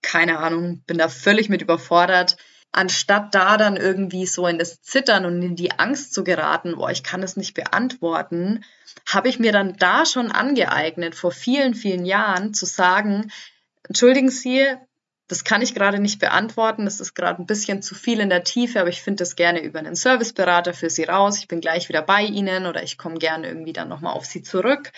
keine 0.00 0.38
Ahnung, 0.38 0.82
bin 0.86 0.96
da 0.96 1.08
völlig 1.08 1.50
mit 1.50 1.60
überfordert. 1.60 2.38
Anstatt 2.72 3.34
da 3.34 3.58
dann 3.58 3.76
irgendwie 3.76 4.24
so 4.24 4.46
in 4.46 4.58
das 4.58 4.80
Zittern 4.80 5.26
und 5.26 5.42
in 5.42 5.54
die 5.54 5.72
Angst 5.72 6.14
zu 6.14 6.24
geraten, 6.24 6.76
boah, 6.76 6.90
ich 6.90 7.02
kann 7.02 7.22
es 7.22 7.36
nicht 7.36 7.52
beantworten, 7.52 8.64
habe 9.06 9.28
ich 9.28 9.38
mir 9.38 9.52
dann 9.52 9.76
da 9.76 10.06
schon 10.06 10.32
angeeignet, 10.32 11.14
vor 11.14 11.30
vielen, 11.30 11.74
vielen 11.74 12.06
Jahren 12.06 12.54
zu 12.54 12.64
sagen, 12.64 13.30
entschuldigen 13.86 14.30
Sie, 14.30 14.66
das 15.28 15.44
kann 15.44 15.62
ich 15.62 15.74
gerade 15.74 15.98
nicht 15.98 16.18
beantworten. 16.18 16.84
Das 16.84 17.00
ist 17.00 17.14
gerade 17.14 17.40
ein 17.40 17.46
bisschen 17.46 17.82
zu 17.82 17.94
viel 17.94 18.20
in 18.20 18.28
der 18.28 18.44
Tiefe, 18.44 18.80
aber 18.80 18.88
ich 18.88 19.02
finde 19.02 19.22
das 19.22 19.36
gerne 19.36 19.60
über 19.62 19.78
einen 19.78 19.94
Serviceberater 19.94 20.74
für 20.74 20.90
Sie 20.90 21.04
raus. 21.04 21.38
Ich 21.38 21.48
bin 21.48 21.60
gleich 21.60 21.88
wieder 21.88 22.02
bei 22.02 22.22
Ihnen 22.22 22.66
oder 22.66 22.82
ich 22.82 22.98
komme 22.98 23.18
gerne 23.18 23.48
irgendwie 23.48 23.72
dann 23.72 23.88
nochmal 23.88 24.14
auf 24.14 24.24
Sie 24.24 24.42
zurück. 24.42 24.92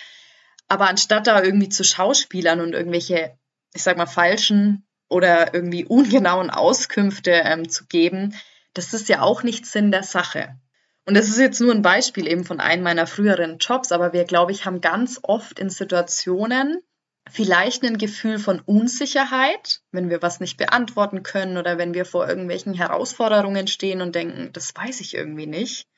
Aber 0.66 0.88
anstatt 0.88 1.26
da 1.26 1.42
irgendwie 1.42 1.68
zu 1.68 1.84
Schauspielern 1.84 2.60
und 2.60 2.72
irgendwelche, 2.72 3.38
ich 3.74 3.82
sag 3.82 3.96
mal, 3.96 4.06
falschen 4.06 4.87
oder 5.08 5.54
irgendwie 5.54 5.84
ungenauen 5.84 6.50
Auskünfte 6.50 7.30
ähm, 7.30 7.68
zu 7.68 7.87
geben, 7.87 8.34
das 8.72 8.92
ist 8.92 9.08
ja 9.08 9.20
auch 9.20 9.42
nicht 9.42 9.66
Sinn 9.66 9.92
der 9.92 10.02
Sache. 10.02 10.58
Und 11.06 11.14
das 11.14 11.28
ist 11.28 11.38
jetzt 11.38 11.60
nur 11.60 11.72
ein 11.72 11.82
Beispiel 11.82 12.26
eben 12.26 12.44
von 12.44 12.60
einem 12.60 12.82
meiner 12.82 13.06
früheren 13.06 13.58
Jobs, 13.58 13.92
aber 13.92 14.12
wir, 14.12 14.24
glaube 14.24 14.52
ich, 14.52 14.64
haben 14.64 14.80
ganz 14.80 15.20
oft 15.22 15.58
in 15.58 15.68
Situationen, 15.68 16.82
vielleicht 17.30 17.82
ein 17.82 17.98
Gefühl 17.98 18.38
von 18.38 18.60
Unsicherheit, 18.60 19.80
wenn 19.92 20.10
wir 20.10 20.22
was 20.22 20.40
nicht 20.40 20.56
beantworten 20.56 21.22
können 21.22 21.56
oder 21.56 21.78
wenn 21.78 21.94
wir 21.94 22.04
vor 22.04 22.28
irgendwelchen 22.28 22.74
Herausforderungen 22.74 23.66
stehen 23.66 24.02
und 24.02 24.14
denken, 24.14 24.50
das 24.52 24.74
weiß 24.74 25.00
ich 25.00 25.14
irgendwie 25.14 25.46
nicht, 25.46 25.88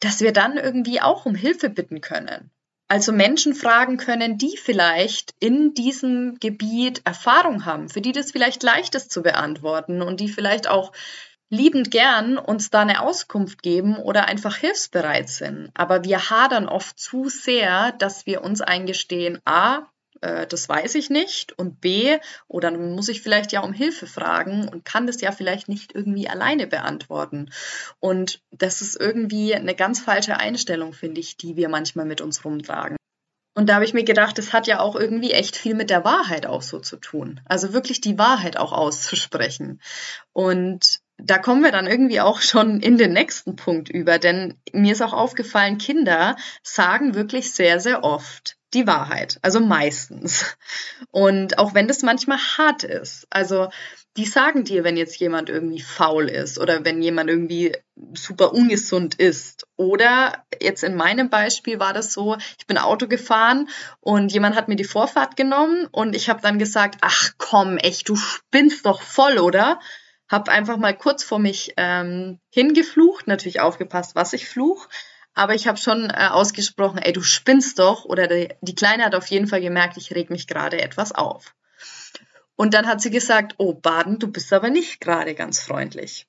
dass 0.00 0.20
wir 0.20 0.32
dann 0.32 0.56
irgendwie 0.56 1.00
auch 1.00 1.26
um 1.26 1.34
Hilfe 1.34 1.70
bitten 1.70 2.00
können. 2.00 2.50
Also 2.90 3.12
Menschen 3.12 3.54
fragen 3.54 3.98
können, 3.98 4.38
die 4.38 4.56
vielleicht 4.56 5.34
in 5.40 5.74
diesem 5.74 6.38
Gebiet 6.40 7.02
Erfahrung 7.04 7.66
haben, 7.66 7.90
für 7.90 8.00
die 8.00 8.12
das 8.12 8.32
vielleicht 8.32 8.62
leicht 8.62 8.94
ist 8.94 9.10
zu 9.10 9.22
beantworten 9.22 10.00
und 10.00 10.20
die 10.20 10.28
vielleicht 10.28 10.68
auch 10.68 10.92
liebend 11.50 11.90
gern 11.90 12.38
uns 12.38 12.70
da 12.70 12.80
eine 12.80 13.02
Auskunft 13.02 13.62
geben 13.62 13.96
oder 13.96 14.26
einfach 14.26 14.56
hilfsbereit 14.56 15.28
sind. 15.28 15.70
Aber 15.74 16.04
wir 16.04 16.30
hadern 16.30 16.68
oft 16.68 16.98
zu 16.98 17.28
sehr, 17.28 17.92
dass 17.92 18.26
wir 18.26 18.42
uns 18.42 18.60
eingestehen, 18.60 19.38
a, 19.44 19.86
äh, 20.20 20.46
das 20.46 20.68
weiß 20.68 20.94
ich 20.94 21.10
nicht. 21.10 21.58
Und 21.58 21.80
B, 21.80 22.18
oder 22.46 22.70
dann 22.70 22.94
muss 22.94 23.08
ich 23.08 23.22
vielleicht 23.22 23.52
ja 23.52 23.60
um 23.60 23.72
Hilfe 23.72 24.06
fragen 24.06 24.68
und 24.68 24.84
kann 24.84 25.06
das 25.06 25.20
ja 25.20 25.32
vielleicht 25.32 25.68
nicht 25.68 25.94
irgendwie 25.94 26.28
alleine 26.28 26.66
beantworten. 26.66 27.50
Und 28.00 28.42
das 28.50 28.80
ist 28.80 29.00
irgendwie 29.00 29.54
eine 29.54 29.74
ganz 29.74 30.00
falsche 30.00 30.36
Einstellung, 30.36 30.92
finde 30.92 31.20
ich, 31.20 31.36
die 31.36 31.56
wir 31.56 31.68
manchmal 31.68 32.06
mit 32.06 32.20
uns 32.20 32.44
rumtragen. 32.44 32.96
Und 33.54 33.68
da 33.68 33.74
habe 33.74 33.84
ich 33.84 33.92
mir 33.92 34.04
gedacht, 34.04 34.38
das 34.38 34.52
hat 34.52 34.68
ja 34.68 34.78
auch 34.78 34.94
irgendwie 34.94 35.32
echt 35.32 35.56
viel 35.56 35.74
mit 35.74 35.90
der 35.90 36.04
Wahrheit 36.04 36.46
auch 36.46 36.62
so 36.62 36.78
zu 36.78 36.96
tun. 36.96 37.40
Also 37.44 37.72
wirklich 37.72 38.00
die 38.00 38.16
Wahrheit 38.16 38.56
auch 38.56 38.72
auszusprechen. 38.72 39.80
Und 40.32 41.00
da 41.16 41.38
kommen 41.38 41.64
wir 41.64 41.72
dann 41.72 41.88
irgendwie 41.88 42.20
auch 42.20 42.40
schon 42.40 42.78
in 42.78 42.96
den 42.96 43.12
nächsten 43.12 43.56
Punkt 43.56 43.88
über, 43.88 44.20
denn 44.20 44.54
mir 44.72 44.92
ist 44.92 45.02
auch 45.02 45.12
aufgefallen, 45.12 45.78
Kinder 45.78 46.36
sagen 46.62 47.16
wirklich 47.16 47.52
sehr, 47.52 47.80
sehr 47.80 48.04
oft, 48.04 48.57
die 48.74 48.86
Wahrheit, 48.86 49.38
also 49.42 49.60
meistens. 49.60 50.56
Und 51.10 51.58
auch 51.58 51.74
wenn 51.74 51.88
das 51.88 52.02
manchmal 52.02 52.38
hart 52.38 52.84
ist, 52.84 53.26
also 53.30 53.68
die 54.16 54.26
sagen 54.26 54.64
dir, 54.64 54.84
wenn 54.84 54.96
jetzt 54.96 55.18
jemand 55.18 55.48
irgendwie 55.48 55.80
faul 55.80 56.28
ist 56.28 56.58
oder 56.58 56.84
wenn 56.84 57.00
jemand 57.00 57.30
irgendwie 57.30 57.76
super 58.14 58.52
ungesund 58.52 59.14
ist. 59.14 59.66
Oder 59.76 60.44
jetzt 60.60 60.82
in 60.82 60.96
meinem 60.96 61.30
Beispiel 61.30 61.78
war 61.78 61.92
das 61.92 62.12
so, 62.12 62.36
ich 62.58 62.66
bin 62.66 62.78
Auto 62.78 63.06
gefahren 63.06 63.68
und 64.00 64.32
jemand 64.32 64.56
hat 64.56 64.68
mir 64.68 64.76
die 64.76 64.84
Vorfahrt 64.84 65.36
genommen 65.36 65.86
und 65.92 66.16
ich 66.16 66.28
habe 66.28 66.42
dann 66.42 66.58
gesagt, 66.58 66.98
ach 67.00 67.30
komm, 67.38 67.76
echt, 67.76 68.08
du 68.08 68.16
spinnst 68.16 68.86
doch 68.86 69.02
voll, 69.02 69.38
oder? 69.38 69.78
Hab 70.28 70.48
einfach 70.48 70.76
mal 70.76 70.96
kurz 70.96 71.22
vor 71.22 71.38
mich 71.38 71.72
ähm, 71.76 72.38
hingeflucht, 72.50 73.28
natürlich 73.28 73.60
aufgepasst, 73.60 74.14
was 74.14 74.32
ich 74.32 74.48
fluch 74.48 74.88
aber 75.38 75.54
ich 75.54 75.68
habe 75.68 75.78
schon 75.78 76.10
äh, 76.10 76.28
ausgesprochen, 76.30 76.98
ey, 76.98 77.12
du 77.12 77.22
spinnst 77.22 77.78
doch. 77.78 78.04
Oder 78.04 78.26
die, 78.26 78.48
die 78.60 78.74
Kleine 78.74 79.04
hat 79.04 79.14
auf 79.14 79.28
jeden 79.28 79.46
Fall 79.46 79.60
gemerkt, 79.60 79.96
ich 79.96 80.12
reg 80.12 80.30
mich 80.30 80.48
gerade 80.48 80.82
etwas 80.82 81.12
auf. 81.12 81.54
Und 82.56 82.74
dann 82.74 82.88
hat 82.88 83.00
sie 83.00 83.10
gesagt, 83.10 83.54
oh, 83.58 83.72
Baden, 83.72 84.18
du 84.18 84.26
bist 84.26 84.52
aber 84.52 84.68
nicht 84.68 85.00
gerade 85.00 85.36
ganz 85.36 85.60
freundlich. 85.60 86.26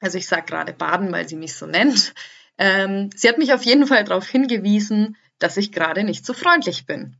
Also 0.00 0.18
ich 0.18 0.26
sage 0.26 0.46
gerade 0.46 0.72
Baden, 0.72 1.12
weil 1.12 1.28
sie 1.28 1.36
mich 1.36 1.54
so 1.54 1.66
nennt. 1.66 2.12
Ähm, 2.58 3.10
sie 3.14 3.28
hat 3.28 3.38
mich 3.38 3.52
auf 3.54 3.62
jeden 3.62 3.86
Fall 3.86 4.02
darauf 4.02 4.26
hingewiesen, 4.26 5.16
dass 5.38 5.56
ich 5.56 5.70
gerade 5.70 6.02
nicht 6.02 6.26
so 6.26 6.34
freundlich 6.34 6.86
bin. 6.86 7.16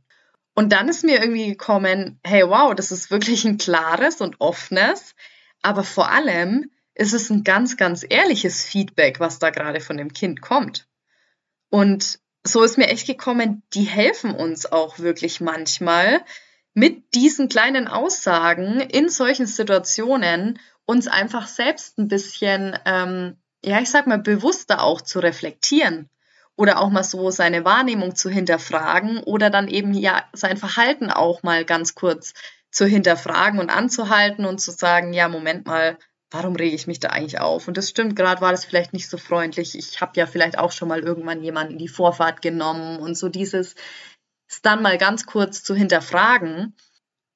Und 0.53 0.73
dann 0.73 0.89
ist 0.89 1.05
mir 1.05 1.21
irgendwie 1.21 1.47
gekommen, 1.47 2.19
hey, 2.25 2.43
wow, 2.45 2.75
das 2.75 2.91
ist 2.91 3.09
wirklich 3.09 3.45
ein 3.45 3.57
klares 3.57 4.19
und 4.19 4.41
offenes, 4.41 5.15
aber 5.61 5.85
vor 5.85 6.11
allem 6.11 6.69
ist 6.93 7.13
es 7.13 7.29
ein 7.29 7.45
ganz, 7.45 7.77
ganz 7.77 8.05
ehrliches 8.07 8.65
Feedback, 8.65 9.21
was 9.21 9.39
da 9.39 9.49
gerade 9.49 9.79
von 9.79 9.95
dem 9.95 10.11
Kind 10.11 10.41
kommt. 10.41 10.90
Und 11.71 12.19
so 12.45 12.63
ist 12.63 12.77
mir 12.77 12.89
echt 12.89 13.07
gekommen, 13.07 13.63
die 13.73 13.83
helfen 13.83 14.35
uns 14.35 14.71
auch 14.71 14.99
wirklich 14.99 15.41
manchmal, 15.41 16.21
mit 16.73 17.15
diesen 17.15 17.49
kleinen 17.49 17.87
Aussagen 17.87 18.79
in 18.79 19.09
solchen 19.09 19.45
Situationen 19.47 20.59
uns 20.85 21.07
einfach 21.07 21.47
selbst 21.47 21.97
ein 21.97 22.07
bisschen, 22.07 22.77
ähm, 22.85 23.37
ja, 23.63 23.79
ich 23.79 23.89
sag 23.89 24.05
mal, 24.05 24.19
bewusster 24.19 24.83
auch 24.83 25.01
zu 25.01 25.19
reflektieren 25.19 26.09
oder 26.55 26.79
auch 26.79 26.89
mal 26.89 27.03
so 27.03 27.31
seine 27.31 27.65
Wahrnehmung 27.65 28.15
zu 28.15 28.29
hinterfragen 28.29 29.19
oder 29.19 29.49
dann 29.49 29.67
eben 29.67 29.93
ja 29.93 30.23
sein 30.33 30.57
Verhalten 30.57 31.09
auch 31.09 31.43
mal 31.43 31.65
ganz 31.65 31.95
kurz 31.95 32.33
zu 32.69 32.85
hinterfragen 32.85 33.59
und 33.59 33.69
anzuhalten 33.69 34.45
und 34.45 34.59
zu 34.59 34.71
sagen, 34.71 35.13
ja, 35.13 35.27
Moment 35.27 35.65
mal, 35.65 35.97
warum 36.31 36.55
rege 36.55 36.75
ich 36.75 36.87
mich 36.87 36.99
da 36.99 37.09
eigentlich 37.09 37.39
auf? 37.39 37.67
Und 37.67 37.77
das 37.77 37.89
stimmt, 37.89 38.15
gerade 38.15 38.41
war 38.41 38.51
das 38.51 38.65
vielleicht 38.65 38.93
nicht 38.93 39.09
so 39.09 39.17
freundlich. 39.17 39.77
Ich 39.77 40.01
habe 40.01 40.13
ja 40.15 40.25
vielleicht 40.25 40.57
auch 40.57 40.71
schon 40.71 40.87
mal 40.87 41.01
irgendwann 41.01 41.43
jemanden 41.43 41.73
in 41.73 41.79
die 41.79 41.87
Vorfahrt 41.87 42.41
genommen 42.41 42.97
und 42.99 43.17
so 43.17 43.29
dieses 43.29 43.75
es 44.49 44.61
dann 44.61 44.81
mal 44.81 44.97
ganz 44.97 45.25
kurz 45.25 45.63
zu 45.63 45.75
hinterfragen. 45.75 46.75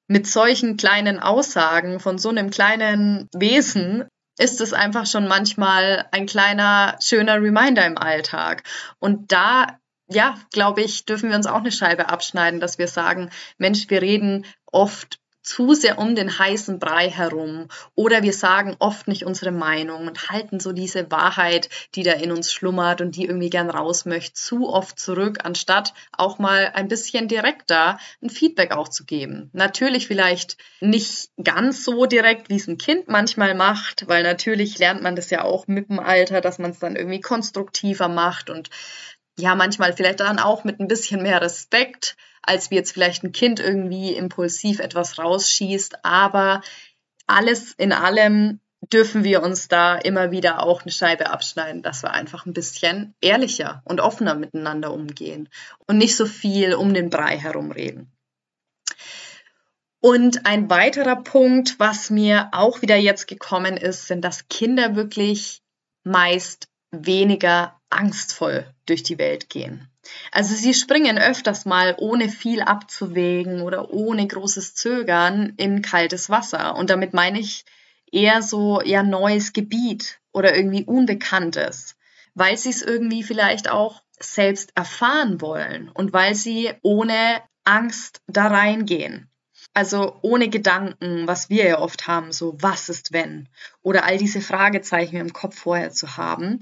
Mit 0.08 0.26
solchen 0.26 0.76
kleinen 0.76 1.18
Aussagen 1.18 1.98
von 1.98 2.18
so 2.18 2.28
einem 2.28 2.50
kleinen 2.50 3.28
Wesen 3.34 4.06
ist 4.38 4.60
es 4.60 4.72
einfach 4.72 5.06
schon 5.06 5.26
manchmal 5.26 6.06
ein 6.12 6.26
kleiner, 6.26 6.96
schöner 7.00 7.36
Reminder 7.36 7.86
im 7.86 7.98
Alltag. 7.98 8.62
Und 8.98 9.32
da, 9.32 9.78
ja, 10.08 10.36
glaube 10.52 10.82
ich, 10.82 11.06
dürfen 11.06 11.30
wir 11.30 11.36
uns 11.36 11.46
auch 11.46 11.56
eine 11.56 11.72
Scheibe 11.72 12.08
abschneiden, 12.10 12.60
dass 12.60 12.78
wir 12.78 12.86
sagen, 12.86 13.30
Mensch, 13.56 13.88
wir 13.88 14.02
reden 14.02 14.44
oft 14.70 15.18
zu 15.46 15.74
sehr 15.74 15.98
um 15.98 16.14
den 16.14 16.38
heißen 16.38 16.78
Brei 16.78 17.08
herum 17.08 17.68
oder 17.94 18.22
wir 18.22 18.32
sagen 18.32 18.76
oft 18.80 19.06
nicht 19.06 19.24
unsere 19.24 19.52
Meinung 19.52 20.06
und 20.08 20.28
halten 20.28 20.60
so 20.60 20.72
diese 20.72 21.10
Wahrheit, 21.10 21.70
die 21.94 22.02
da 22.02 22.12
in 22.12 22.32
uns 22.32 22.52
schlummert 22.52 23.00
und 23.00 23.16
die 23.16 23.24
irgendwie 23.24 23.48
gern 23.48 23.70
raus 23.70 24.04
möchte, 24.04 24.34
zu 24.34 24.68
oft 24.68 24.98
zurück, 24.98 25.38
anstatt 25.44 25.94
auch 26.12 26.38
mal 26.38 26.72
ein 26.74 26.88
bisschen 26.88 27.28
direkter 27.28 27.98
ein 28.20 28.28
Feedback 28.28 28.72
auch 28.72 28.88
zu 28.88 29.04
geben. 29.04 29.48
Natürlich 29.52 30.08
vielleicht 30.08 30.56
nicht 30.80 31.30
ganz 31.42 31.84
so 31.84 32.06
direkt, 32.06 32.50
wie 32.50 32.56
es 32.56 32.66
ein 32.66 32.78
Kind 32.78 33.06
manchmal 33.06 33.54
macht, 33.54 34.08
weil 34.08 34.24
natürlich 34.24 34.78
lernt 34.78 35.02
man 35.02 35.14
das 35.14 35.30
ja 35.30 35.44
auch 35.44 35.68
mit 35.68 35.88
dem 35.88 36.00
Alter, 36.00 36.40
dass 36.40 36.58
man 36.58 36.72
es 36.72 36.80
dann 36.80 36.96
irgendwie 36.96 37.20
konstruktiver 37.20 38.08
macht 38.08 38.50
und 38.50 38.68
ja, 39.38 39.54
manchmal 39.54 39.92
vielleicht 39.92 40.20
dann 40.20 40.38
auch 40.38 40.64
mit 40.64 40.80
ein 40.80 40.88
bisschen 40.88 41.22
mehr 41.22 41.42
Respekt, 41.42 42.16
als 42.46 42.70
wie 42.70 42.76
jetzt 42.76 42.92
vielleicht 42.92 43.24
ein 43.24 43.32
Kind 43.32 43.60
irgendwie 43.60 44.14
impulsiv 44.14 44.80
etwas 44.80 45.18
rausschießt. 45.18 46.04
Aber 46.04 46.62
alles 47.26 47.72
in 47.72 47.92
allem 47.92 48.60
dürfen 48.92 49.24
wir 49.24 49.42
uns 49.42 49.68
da 49.68 49.96
immer 49.96 50.30
wieder 50.30 50.62
auch 50.62 50.82
eine 50.82 50.92
Scheibe 50.92 51.30
abschneiden, 51.30 51.82
dass 51.82 52.02
wir 52.02 52.12
einfach 52.12 52.46
ein 52.46 52.52
bisschen 52.52 53.14
ehrlicher 53.20 53.82
und 53.84 54.00
offener 54.00 54.34
miteinander 54.34 54.92
umgehen 54.92 55.48
und 55.86 55.98
nicht 55.98 56.16
so 56.16 56.26
viel 56.26 56.74
um 56.74 56.94
den 56.94 57.10
Brei 57.10 57.38
herumreden. 57.38 58.12
Und 60.00 60.46
ein 60.46 60.70
weiterer 60.70 61.16
Punkt, 61.16 61.80
was 61.80 62.10
mir 62.10 62.50
auch 62.52 62.80
wieder 62.82 62.96
jetzt 62.96 63.26
gekommen 63.26 63.76
ist, 63.76 64.06
sind, 64.06 64.24
dass 64.24 64.48
Kinder 64.48 64.94
wirklich 64.94 65.62
meist 66.04 66.68
weniger 66.92 67.80
angstvoll 67.90 68.72
durch 68.86 69.02
die 69.02 69.18
Welt 69.18 69.48
gehen. 69.48 69.88
Also 70.32 70.54
sie 70.54 70.74
springen 70.74 71.18
öfters 71.18 71.64
mal 71.64 71.94
ohne 71.98 72.28
viel 72.28 72.60
abzuwägen 72.60 73.62
oder 73.62 73.90
ohne 73.90 74.26
großes 74.26 74.74
Zögern 74.74 75.54
in 75.56 75.82
kaltes 75.82 76.30
Wasser. 76.30 76.76
Und 76.76 76.90
damit 76.90 77.14
meine 77.14 77.40
ich 77.40 77.64
eher 78.10 78.42
so 78.42 78.80
ja 78.82 79.02
neues 79.02 79.52
Gebiet 79.52 80.20
oder 80.32 80.56
irgendwie 80.56 80.84
Unbekanntes, 80.84 81.96
weil 82.34 82.56
sie 82.56 82.70
es 82.70 82.82
irgendwie 82.82 83.22
vielleicht 83.22 83.68
auch 83.68 84.02
selbst 84.18 84.72
erfahren 84.76 85.40
wollen 85.40 85.90
und 85.90 86.12
weil 86.12 86.34
sie 86.34 86.72
ohne 86.82 87.42
Angst 87.64 88.22
da 88.26 88.46
reingehen. 88.46 89.30
Also 89.74 90.18
ohne 90.22 90.48
Gedanken, 90.48 91.26
was 91.26 91.50
wir 91.50 91.66
ja 91.66 91.78
oft 91.80 92.06
haben, 92.06 92.32
so 92.32 92.56
was 92.62 92.88
ist 92.88 93.12
wenn? 93.12 93.48
Oder 93.82 94.04
all 94.04 94.16
diese 94.16 94.40
Fragezeichen 94.40 95.16
im 95.16 95.34
Kopf 95.34 95.58
vorher 95.58 95.90
zu 95.90 96.16
haben, 96.16 96.60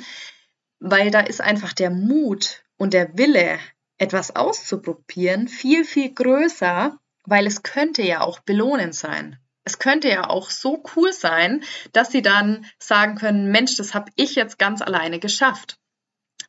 weil 0.80 1.12
da 1.12 1.20
ist 1.20 1.40
einfach 1.40 1.72
der 1.72 1.90
Mut 1.90 2.63
und 2.76 2.94
der 2.94 3.16
Wille, 3.16 3.58
etwas 3.98 4.34
auszuprobieren, 4.34 5.48
viel, 5.48 5.84
viel 5.84 6.12
größer, 6.12 6.98
weil 7.24 7.46
es 7.46 7.62
könnte 7.62 8.02
ja 8.02 8.20
auch 8.20 8.40
belohnend 8.40 8.94
sein. 8.94 9.38
Es 9.64 9.78
könnte 9.78 10.08
ja 10.08 10.28
auch 10.28 10.50
so 10.50 10.82
cool 10.94 11.12
sein, 11.12 11.64
dass 11.92 12.10
sie 12.10 12.20
dann 12.20 12.66
sagen 12.78 13.14
können, 13.16 13.50
Mensch, 13.50 13.76
das 13.76 13.94
habe 13.94 14.10
ich 14.16 14.34
jetzt 14.34 14.58
ganz 14.58 14.82
alleine 14.82 15.18
geschafft. 15.18 15.78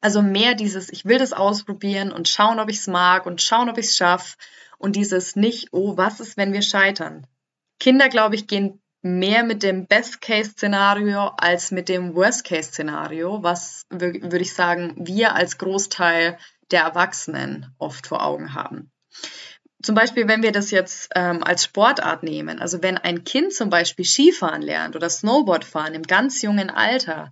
Also 0.01 0.21
mehr 0.21 0.53
dieses, 0.53 0.89
ich 0.89 1.05
will 1.05 1.17
das 1.17 1.31
ausprobieren 1.31 2.11
und 2.11 2.27
schauen, 2.27 2.59
ob 2.59 2.69
ich 2.69 2.77
es 2.77 2.87
mag 2.87 3.25
und 3.25 3.41
schauen, 3.41 3.69
ob 3.69 3.77
ich 3.77 3.87
es 3.87 3.97
schaffe. 3.97 4.35
Und 4.77 4.97
dieses 4.97 5.35
nicht, 5.35 5.69
oh, 5.71 5.95
was 5.95 6.19
ist, 6.19 6.35
wenn 6.35 6.51
wir 6.51 6.61
scheitern? 6.61 7.25
Kinder, 7.79 8.09
glaube 8.09 8.35
ich, 8.35 8.47
gehen 8.47 8.81
mehr 9.05 9.43
mit 9.43 9.61
dem 9.61 9.85
Best-Case-Szenario 9.85 11.31
als 11.37 11.69
mit 11.69 11.89
dem 11.89 12.15
Worst-Case-Szenario, 12.15 13.43
was, 13.43 13.85
würde 13.91 14.39
ich 14.39 14.55
sagen, 14.55 14.95
wir 14.97 15.35
als 15.35 15.59
Großteil 15.59 16.39
der 16.71 16.81
Erwachsenen 16.81 17.71
oft 17.77 18.07
vor 18.07 18.25
Augen 18.25 18.55
haben. 18.55 18.91
Zum 19.83 19.93
Beispiel, 19.93 20.27
wenn 20.27 20.41
wir 20.41 20.51
das 20.51 20.71
jetzt 20.71 21.11
ähm, 21.13 21.43
als 21.43 21.65
Sportart 21.65 22.23
nehmen, 22.23 22.59
also 22.59 22.81
wenn 22.81 22.97
ein 22.97 23.23
Kind 23.23 23.53
zum 23.53 23.69
Beispiel 23.69 24.05
Skifahren 24.05 24.63
lernt 24.63 24.95
oder 24.95 25.07
Snowboard 25.07 25.65
fahren 25.65 25.93
im 25.93 26.01
ganz 26.01 26.41
jungen 26.41 26.71
Alter, 26.71 27.31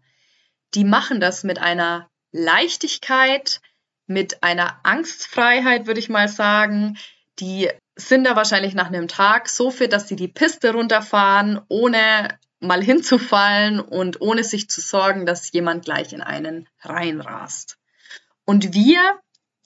die 0.76 0.84
machen 0.84 1.20
das 1.20 1.44
mit 1.44 1.58
einer 1.58 2.08
Leichtigkeit, 2.32 3.62
mit 4.06 4.44
einer 4.44 4.80
Angstfreiheit, 4.84 5.88
würde 5.88 6.00
ich 6.00 6.10
mal 6.10 6.28
sagen, 6.28 7.00
die 7.40 7.72
sind 7.96 8.24
da 8.24 8.36
wahrscheinlich 8.36 8.74
nach 8.74 8.88
einem 8.88 9.08
Tag 9.08 9.50
so 9.50 9.72
fit, 9.72 9.94
dass 9.94 10.08
sie 10.08 10.16
die 10.16 10.28
Piste 10.28 10.74
runterfahren, 10.74 11.62
ohne 11.68 12.40
mal 12.60 12.84
hinzufallen 12.84 13.80
und 13.80 14.22
ohne 14.22 14.44
sich 14.44 14.70
zu 14.70 14.82
sorgen, 14.82 15.26
dass 15.26 15.52
jemand 15.52 15.86
gleich 15.86 16.14
in 16.14 16.22
einen 16.22 16.68
reinrast. 16.82 17.78
Und 18.46 18.74
wir, 18.74 19.20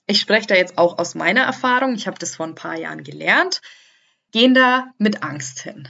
ich 0.06 0.20
spreche 0.20 0.48
da 0.48 0.54
jetzt 0.54 0.78
auch 0.78 0.98
aus 0.98 1.14
meiner 1.14 1.42
Erfahrung, 1.42 1.94
ich 1.94 2.06
habe 2.06 2.18
das 2.18 2.36
vor 2.36 2.46
ein 2.46 2.54
paar 2.54 2.76
Jahren 2.76 3.04
gelernt, 3.04 3.60
gehen 4.32 4.54
da 4.54 4.88
mit 4.98 5.22
Angst 5.22 5.60
hin. 5.60 5.88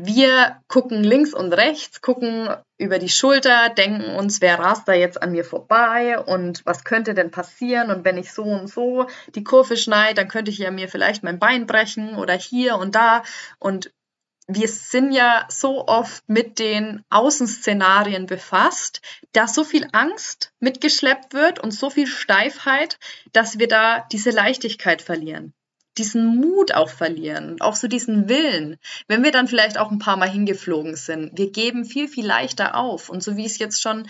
Wir 0.00 0.62
gucken 0.68 1.02
links 1.02 1.34
und 1.34 1.52
rechts, 1.52 2.00
gucken 2.00 2.48
über 2.76 3.00
die 3.00 3.08
Schulter, 3.08 3.68
denken 3.68 4.14
uns, 4.14 4.40
wer 4.40 4.60
rast 4.60 4.86
da 4.86 4.92
jetzt 4.92 5.20
an 5.20 5.32
mir 5.32 5.44
vorbei 5.44 6.20
und 6.20 6.64
was 6.64 6.84
könnte 6.84 7.14
denn 7.14 7.32
passieren? 7.32 7.90
Und 7.90 8.04
wenn 8.04 8.16
ich 8.16 8.32
so 8.32 8.44
und 8.44 8.68
so 8.68 9.08
die 9.34 9.42
Kurve 9.42 9.76
schneide, 9.76 10.14
dann 10.14 10.28
könnte 10.28 10.52
ich 10.52 10.58
ja 10.58 10.70
mir 10.70 10.88
vielleicht 10.88 11.24
mein 11.24 11.40
Bein 11.40 11.66
brechen 11.66 12.14
oder 12.14 12.34
hier 12.34 12.76
und 12.76 12.94
da. 12.94 13.24
Und 13.58 13.92
wir 14.46 14.68
sind 14.68 15.10
ja 15.10 15.46
so 15.48 15.88
oft 15.88 16.22
mit 16.28 16.60
den 16.60 17.02
Außenszenarien 17.10 18.26
befasst, 18.26 19.00
dass 19.32 19.52
so 19.52 19.64
viel 19.64 19.88
Angst 19.90 20.52
mitgeschleppt 20.60 21.34
wird 21.34 21.58
und 21.58 21.72
so 21.72 21.90
viel 21.90 22.06
Steifheit, 22.06 23.00
dass 23.32 23.58
wir 23.58 23.66
da 23.66 24.06
diese 24.12 24.30
Leichtigkeit 24.30 25.02
verlieren 25.02 25.54
diesen 25.98 26.36
Mut 26.36 26.72
auch 26.74 26.88
verlieren 26.88 27.56
auch 27.60 27.74
so 27.74 27.88
diesen 27.88 28.28
Willen. 28.28 28.76
Wenn 29.06 29.22
wir 29.22 29.32
dann 29.32 29.48
vielleicht 29.48 29.78
auch 29.78 29.90
ein 29.90 29.98
paar 29.98 30.16
Mal 30.16 30.28
hingeflogen 30.28 30.96
sind, 30.96 31.36
wir 31.36 31.50
geben 31.50 31.84
viel, 31.84 32.08
viel 32.08 32.26
leichter 32.26 32.76
auf. 32.76 33.08
Und 33.08 33.22
so 33.22 33.36
wie 33.36 33.44
ich 33.44 33.52
es 33.52 33.58
jetzt 33.58 33.82
schon 33.82 34.08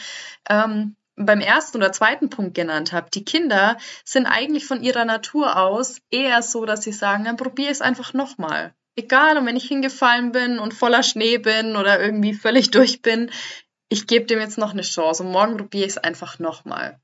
ähm, 0.49 0.97
beim 1.17 1.41
ersten 1.41 1.79
oder 1.79 1.93
zweiten 1.93 2.31
Punkt 2.31 2.55
genannt 2.55 2.93
habe, 2.93 3.11
die 3.13 3.25
Kinder 3.25 3.77
sind 4.05 4.27
eigentlich 4.27 4.67
von 4.67 4.83
ihrer 4.83 5.05
Natur 5.05 5.57
aus 5.57 6.01
eher 6.11 6.43
so, 6.43 6.65
dass 6.65 6.83
sie 6.83 6.93
sagen, 6.93 7.25
dann 7.25 7.37
probiere 7.37 7.71
ich 7.71 7.79
es 7.79 7.81
einfach 7.83 8.15
nochmal. 8.15 8.73
Egal, 8.97 9.39
und 9.39 9.47
wenn 9.47 9.57
ich 9.57 9.69
hingefallen 9.69 10.33
bin 10.33 10.59
und 10.59 10.75
voller 10.75 11.03
Schnee 11.03 11.39
bin 11.39 11.77
oder 11.77 12.01
irgendwie 12.01 12.35
völlig 12.35 12.71
durch 12.71 13.03
bin, 13.03 13.31
ich 13.89 14.07
gebe 14.07 14.27
dem 14.27 14.41
jetzt 14.41 14.59
noch 14.59 14.73
eine 14.73 14.83
Chance 14.83 15.23
und 15.23 15.33
morgen 15.33 15.57
probiere 15.57 15.87
ich 15.87 15.93
es 15.93 15.99
einfach 15.99 16.39
nochmal. 16.39 17.01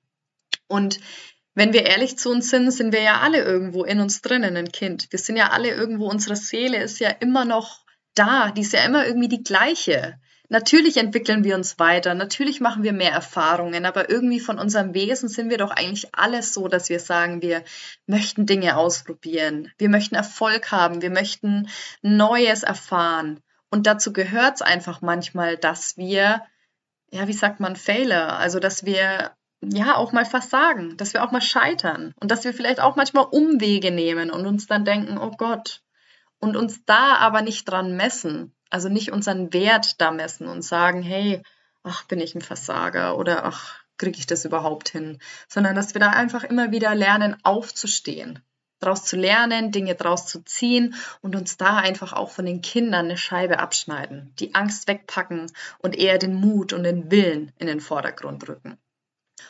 Und 0.67 1.01
wenn 1.55 1.73
wir 1.73 1.87
ehrlich 1.87 2.19
zu 2.19 2.31
uns 2.31 2.51
sind, 2.51 2.71
sind 2.71 2.93
wir 2.93 3.03
ja 3.03 3.21
alle 3.21 3.43
irgendwo 3.43 3.85
in 3.85 4.01
uns 4.01 4.23
drinnen 4.23 4.57
ein 4.57 4.73
Kind. 4.73 5.07
Wir 5.11 5.19
sind 5.19 5.37
ja 5.37 5.51
alle 5.51 5.71
irgendwo, 5.71 6.09
unsere 6.09 6.37
Seele 6.37 6.83
ist 6.83 6.99
ja 6.99 7.11
immer 7.11 7.45
noch 7.45 7.85
da, 8.15 8.51
die 8.51 8.63
ist 8.63 8.73
ja 8.73 8.85
immer 8.85 9.07
irgendwie 9.07 9.29
die 9.29 9.43
gleiche. 9.43 10.19
Natürlich 10.49 10.99
entwickeln 10.99 11.43
wir 11.43 11.55
uns 11.55 11.79
weiter, 11.79 12.15
natürlich 12.15 12.61
machen 12.61 12.83
wir 12.83 12.93
mehr 12.93 13.13
Erfahrungen, 13.13 13.87
aber 13.87 14.11
irgendwie 14.11 14.41
von 14.41 14.59
unserem 14.59 14.93
Wesen 14.93 15.29
sind 15.29 15.49
wir 15.49 15.57
doch 15.57 15.71
eigentlich 15.71 16.15
alles 16.15 16.53
so, 16.53 16.69
dass 16.69 16.91
wir 16.91 17.01
sagen, 17.01 17.41
wir 17.41 17.65
möchten 18.07 18.45
Dinge 18.45 18.77
ausprobieren, 18.77 19.73
wir 19.79 19.89
möchten 19.89 20.15
Erfolg 20.15 20.71
haben, 20.71 21.03
wir 21.03 21.11
möchten 21.11 21.69
Neues 22.03 22.63
erfahren. 22.63 23.41
Und 23.71 23.87
dazu 23.87 24.13
gehört 24.13 24.57
es 24.57 24.63
einfach 24.63 25.01
manchmal, 25.01 25.57
dass 25.57 25.97
wir, 25.97 26.43
ja, 27.11 27.27
wie 27.27 27.33
sagt 27.33 27.59
man, 27.59 27.75
Fehler, 27.75 28.39
also 28.39 28.61
dass 28.61 28.85
wir 28.85 29.33
ja 29.71 29.97
auch 29.97 30.13
mal 30.13 30.25
versagen, 30.25 30.97
dass 30.97 31.15
wir 31.15 31.25
auch 31.25 31.33
mal 31.33 31.41
scheitern 31.41 32.13
und 32.21 32.31
dass 32.31 32.45
wir 32.45 32.55
vielleicht 32.55 32.81
auch 32.81 32.97
manchmal 32.97 33.27
Umwege 33.31 33.91
nehmen 33.91 34.31
und 34.31 34.47
uns 34.47 34.67
dann 34.67 34.85
denken, 34.85 35.19
oh 35.19 35.31
Gott, 35.31 35.83
und 36.39 36.57
uns 36.57 36.85
da 36.85 37.17
aber 37.17 37.43
nicht 37.43 37.65
dran 37.65 37.97
messen, 37.97 38.55
also 38.71 38.89
nicht 38.89 39.13
unseren 39.13 39.53
Wert 39.53 40.01
da 40.01 40.11
messen 40.11 40.47
und 40.47 40.63
sagen, 40.63 41.03
hey, 41.03 41.43
ach, 41.83 42.05
bin 42.05 42.21
ich 42.21 42.35
ein 42.35 42.41
Versager 42.41 43.17
oder 43.17 43.45
ach, 43.45 43.77
kriege 43.97 44.19
ich 44.19 44.27
das 44.27 44.45
überhaupt 44.45 44.89
hin, 44.89 45.19
sondern 45.49 45.75
dass 45.75 45.95
wir 45.95 46.01
da 46.01 46.11
einfach 46.11 46.45
immer 46.45 46.73
wieder 46.73 46.95
lernen, 46.95 47.37
aufzustehen 47.45 48.43
daraus 48.85 49.05
zu 49.05 49.17
lernen, 49.17 49.73
Dinge 49.73 49.95
daraus 49.95 50.27
zu 50.27 50.45
ziehen 50.45 50.95
und 51.23 51.35
uns 51.37 51.57
da 51.57 51.79
einfach 51.79 52.13
auch 52.13 52.31
von 52.31 52.45
den 52.45 52.61
Kindern 52.61 53.07
eine 53.07 53.17
Scheibe 53.17 53.59
abschneiden, 53.59 54.35
die 54.39 54.55
Angst 54.55 54.89
wegpacken 54.89 55.51
und 55.79 55.97
eher 55.97 56.19
den 56.19 56.35
Mut 56.35 56.73
und 56.73 56.85
den 56.85 57.11
Willen 57.11 57.53
in 57.59 57.67
den 57.67 57.81
Vordergrund 57.81 58.49
rücken. 58.49 58.79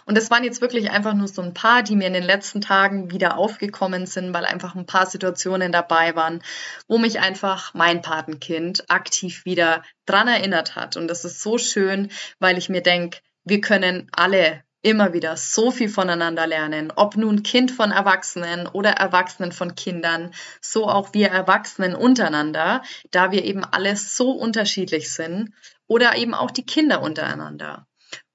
Und 0.06 0.16
das 0.16 0.30
waren 0.30 0.44
jetzt 0.44 0.60
wirklich 0.60 0.90
einfach 0.90 1.14
nur 1.14 1.28
so 1.28 1.42
ein 1.42 1.54
paar, 1.54 1.82
die 1.82 1.96
mir 1.96 2.06
in 2.06 2.12
den 2.12 2.22
letzten 2.22 2.60
Tagen 2.60 3.10
wieder 3.10 3.38
aufgekommen 3.38 4.06
sind, 4.06 4.34
weil 4.34 4.44
einfach 4.44 4.74
ein 4.74 4.86
paar 4.86 5.06
Situationen 5.06 5.72
dabei 5.72 6.14
waren, 6.16 6.42
wo 6.88 6.98
mich 6.98 7.20
einfach 7.20 7.74
mein 7.74 8.02
Patenkind 8.02 8.90
aktiv 8.90 9.44
wieder 9.44 9.82
dran 10.06 10.28
erinnert 10.28 10.76
hat. 10.76 10.96
Und 10.96 11.08
das 11.08 11.24
ist 11.24 11.42
so 11.42 11.58
schön, 11.58 12.10
weil 12.38 12.58
ich 12.58 12.68
mir 12.68 12.82
denke, 12.82 13.18
wir 13.44 13.60
können 13.60 14.08
alle 14.12 14.62
immer 14.84 15.14
wieder 15.14 15.36
so 15.36 15.70
viel 15.70 15.88
voneinander 15.88 16.46
lernen, 16.46 16.92
ob 16.94 17.16
nun 17.16 17.42
Kind 17.42 17.70
von 17.70 17.90
Erwachsenen 17.90 18.66
oder 18.66 18.90
Erwachsenen 18.90 19.50
von 19.50 19.74
Kindern, 19.74 20.30
so 20.60 20.86
auch 20.86 21.14
wir 21.14 21.28
Erwachsenen 21.28 21.94
untereinander, 21.94 22.82
da 23.10 23.32
wir 23.32 23.44
eben 23.44 23.64
alle 23.64 23.96
so 23.96 24.30
unterschiedlich 24.32 25.10
sind 25.10 25.54
oder 25.86 26.16
eben 26.16 26.34
auch 26.34 26.50
die 26.50 26.66
Kinder 26.66 27.00
untereinander. 27.00 27.86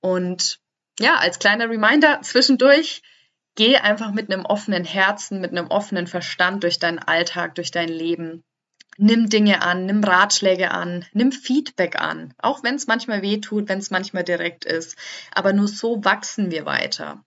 Und 0.02 0.59
ja, 1.00 1.16
als 1.16 1.40
kleiner 1.40 1.70
Reminder 1.70 2.22
zwischendurch, 2.22 3.02
geh 3.56 3.78
einfach 3.78 4.12
mit 4.12 4.32
einem 4.32 4.46
offenen 4.46 4.86
Herzen, 4.86 5.42
mit 5.42 5.52
einem 5.52 5.68
offenen 5.68 6.08
Verstand 6.08 6.64
durch 6.64 6.80
deinen 6.80 7.00
Alltag, 7.00 7.56
durch 7.56 7.72
dein 7.72 7.90
Leben. 7.90 8.44
Nimm 8.98 9.30
Dinge 9.30 9.62
an, 9.62 9.86
nimm 9.86 10.04
Ratschläge 10.04 10.72
an, 10.72 11.06
nimm 11.14 11.32
Feedback 11.32 12.02
an, 12.02 12.34
auch 12.38 12.64
wenn 12.64 12.76
es 12.76 12.88
manchmal 12.88 13.22
weh 13.22 13.38
tut, 13.38 13.70
wenn 13.70 13.80
es 13.80 13.92
manchmal 13.92 14.24
direkt 14.24 14.66
ist. 14.66 14.98
Aber 15.34 15.54
nur 15.54 15.68
so 15.68 16.04
wachsen 16.04 16.52
wir 16.52 16.66
weiter. 16.66 17.24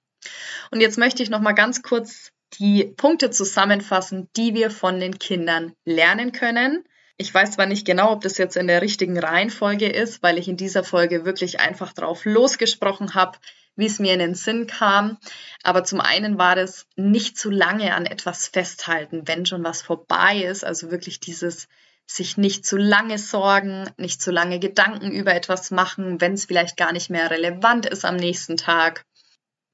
Und 0.70 0.80
jetzt 0.80 0.98
möchte 0.98 1.22
ich 1.22 1.30
noch 1.30 1.40
mal 1.40 1.52
ganz 1.52 1.82
kurz 1.82 2.30
die 2.58 2.84
Punkte 2.84 3.30
zusammenfassen, 3.30 4.28
die 4.36 4.54
wir 4.54 4.70
von 4.70 5.00
den 5.00 5.18
Kindern 5.18 5.72
lernen 5.86 6.32
können, 6.32 6.84
ich 7.22 7.32
weiß 7.32 7.52
zwar 7.52 7.66
nicht 7.66 7.86
genau, 7.86 8.10
ob 8.10 8.22
das 8.22 8.36
jetzt 8.38 8.56
in 8.56 8.66
der 8.66 8.82
richtigen 8.82 9.18
Reihenfolge 9.18 9.86
ist, 9.88 10.22
weil 10.22 10.38
ich 10.38 10.48
in 10.48 10.56
dieser 10.56 10.82
Folge 10.82 11.24
wirklich 11.24 11.60
einfach 11.60 11.92
drauf 11.92 12.24
losgesprochen 12.24 13.14
habe, 13.14 13.38
wie 13.76 13.86
es 13.86 13.98
mir 13.98 14.12
in 14.12 14.18
den 14.18 14.34
Sinn 14.34 14.66
kam. 14.66 15.18
Aber 15.62 15.84
zum 15.84 16.00
einen 16.00 16.38
war 16.38 16.56
das 16.56 16.86
nicht 16.96 17.38
zu 17.38 17.50
lange 17.50 17.94
an 17.94 18.06
etwas 18.06 18.48
festhalten, 18.48 19.22
wenn 19.26 19.46
schon 19.46 19.64
was 19.64 19.82
vorbei 19.82 20.42
ist. 20.42 20.64
Also 20.64 20.90
wirklich 20.90 21.20
dieses 21.20 21.68
sich 22.06 22.36
nicht 22.36 22.66
zu 22.66 22.76
lange 22.76 23.18
sorgen, 23.18 23.88
nicht 23.96 24.20
zu 24.20 24.30
lange 24.30 24.58
Gedanken 24.58 25.12
über 25.12 25.34
etwas 25.34 25.70
machen, 25.70 26.20
wenn 26.20 26.34
es 26.34 26.46
vielleicht 26.46 26.76
gar 26.76 26.92
nicht 26.92 27.10
mehr 27.10 27.30
relevant 27.30 27.86
ist 27.86 28.04
am 28.04 28.16
nächsten 28.16 28.56
Tag. 28.56 29.04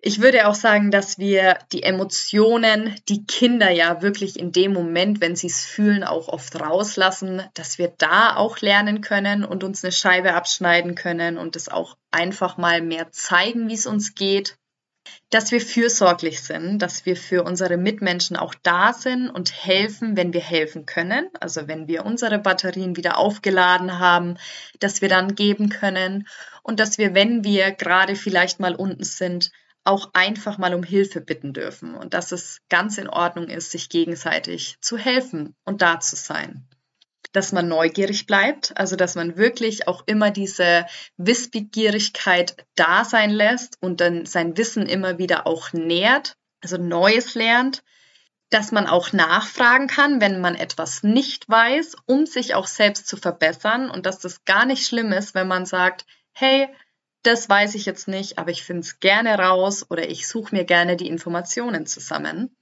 Ich 0.01 0.21
würde 0.21 0.47
auch 0.47 0.55
sagen, 0.55 0.93
dass 0.93 1.19
wir 1.19 1.59
die 1.73 1.83
Emotionen, 1.83 2.95
die 3.09 3.27
Kinder 3.27 3.69
ja 3.71 4.01
wirklich 4.01 4.39
in 4.39 4.53
dem 4.53 4.73
Moment, 4.73 5.21
wenn 5.21 5.35
sie 5.35 5.49
es 5.49 5.65
fühlen, 5.65 6.05
auch 6.05 6.29
oft 6.29 6.61
rauslassen, 6.61 7.43
dass 7.55 7.79
wir 7.79 7.93
da 7.99 8.37
auch 8.37 8.61
lernen 8.61 9.01
können 9.01 9.45
und 9.45 9.65
uns 9.65 9.83
eine 9.83 9.91
Scheibe 9.91 10.35
abschneiden 10.35 10.95
können 10.95 11.37
und 11.37 11.57
es 11.57 11.69
auch 11.69 11.97
einfach 12.13 12.59
mal 12.59 12.81
mehr 12.81 13.11
zeigen, 13.11 13.69
wie 13.69 13.75
es 13.75 13.87
uns 13.87 14.15
geht. 14.15 14.57
Dass 15.31 15.51
wir 15.51 15.61
fürsorglich 15.61 16.43
sind, 16.43 16.81
dass 16.81 17.05
wir 17.05 17.17
für 17.17 17.43
unsere 17.43 17.77
Mitmenschen 17.77 18.37
auch 18.37 18.55
da 18.63 18.93
sind 18.93 19.29
und 19.29 19.53
helfen, 19.53 20.17
wenn 20.17 20.33
wir 20.33 20.43
helfen 20.43 20.87
können. 20.87 21.29
Also 21.41 21.67
wenn 21.67 21.89
wir 21.89 22.07
unsere 22.07 22.39
Batterien 22.39 22.97
wieder 22.97 23.19
aufgeladen 23.19 23.99
haben, 23.99 24.37
dass 24.79 25.03
wir 25.03 25.09
dann 25.09 25.35
geben 25.35 25.71
können 25.71 26.29
und 26.63 26.79
dass 26.79 26.99
wir, 26.99 27.15
wenn 27.15 27.43
wir 27.43 27.73
gerade 27.73 28.15
vielleicht 28.15 28.61
mal 28.61 28.77
unten 28.77 29.03
sind, 29.03 29.51
auch 29.89 30.11
einfach 30.13 30.59
mal 30.59 30.75
um 30.75 30.83
Hilfe 30.83 31.23
bitten 31.23 31.55
dürfen 31.55 31.95
und 31.95 32.13
dass 32.13 32.31
es 32.31 32.61
ganz 32.69 32.99
in 32.99 33.09
Ordnung 33.09 33.49
ist, 33.49 33.71
sich 33.71 33.89
gegenseitig 33.89 34.77
zu 34.81 34.99
helfen 34.99 35.57
und 35.65 35.81
da 35.81 35.99
zu 35.99 36.15
sein. 36.15 36.69
Dass 37.33 37.53
man 37.53 37.69
neugierig 37.69 38.27
bleibt, 38.27 38.77
also 38.77 38.97
dass 38.97 39.15
man 39.15 39.39
wirklich 39.39 39.89
auch 39.89 40.03
immer 40.07 40.31
diese 40.31 40.87
Wissbegierigkeit 41.17 42.67
da 42.75 43.05
sein 43.05 43.31
lässt 43.31 43.79
und 43.81 44.01
dann 44.03 44.27
sein 44.27 44.57
Wissen 44.59 44.87
immer 44.87 45.19
wieder 45.19 45.47
auch 45.47 45.73
nährt, 45.73 46.37
also 46.61 46.77
Neues 46.77 47.35
lernt, 47.35 47.83
dass 48.51 48.73
man 48.73 48.87
auch 48.87 49.13
nachfragen 49.13 49.87
kann, 49.87 50.21
wenn 50.21 50.41
man 50.41 50.55
etwas 50.55 51.03
nicht 51.03 51.49
weiß, 51.49 51.97
um 52.07 52.27
sich 52.27 52.55
auch 52.55 52.67
selbst 52.67 53.07
zu 53.07 53.17
verbessern 53.17 53.91
und 53.91 54.05
dass 54.05 54.19
das 54.19 54.45
gar 54.45 54.67
nicht 54.67 54.87
schlimm 54.87 55.13
ist, 55.13 55.35
wenn 55.35 55.49
man 55.49 55.65
sagt, 55.65 56.05
hey, 56.33 56.69
das 57.23 57.49
weiß 57.49 57.75
ich 57.75 57.87
jetzt 57.87 58.09
nicht, 58.09 58.39
aber 58.39 58.51
ich 58.51 58.63
finde 58.63 58.81
es 58.81 59.01
gerne 59.01 59.39
raus 59.39 59.87
oder 59.91 60.09
ich 60.09 60.27
suche 60.27 60.55
mir 60.55 60.65
gerne 60.65 60.97
die 60.97 61.09
Informationen 61.09 61.87
zusammen. 61.87 62.55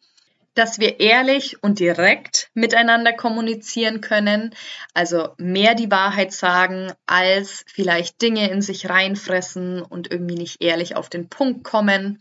Dass 0.54 0.78
wir 0.78 1.00
ehrlich 1.00 1.62
und 1.62 1.80
direkt 1.80 2.50
miteinander 2.54 3.12
kommunizieren 3.12 4.00
können, 4.00 4.54
also 4.94 5.34
mehr 5.36 5.74
die 5.74 5.90
Wahrheit 5.90 6.32
sagen, 6.32 6.92
als 7.04 7.64
vielleicht 7.66 8.22
Dinge 8.22 8.48
in 8.50 8.62
sich 8.62 8.88
reinfressen 8.88 9.82
und 9.82 10.10
irgendwie 10.10 10.36
nicht 10.36 10.62
ehrlich 10.62 10.96
auf 10.96 11.10
den 11.10 11.28
Punkt 11.28 11.62
kommen. 11.62 12.20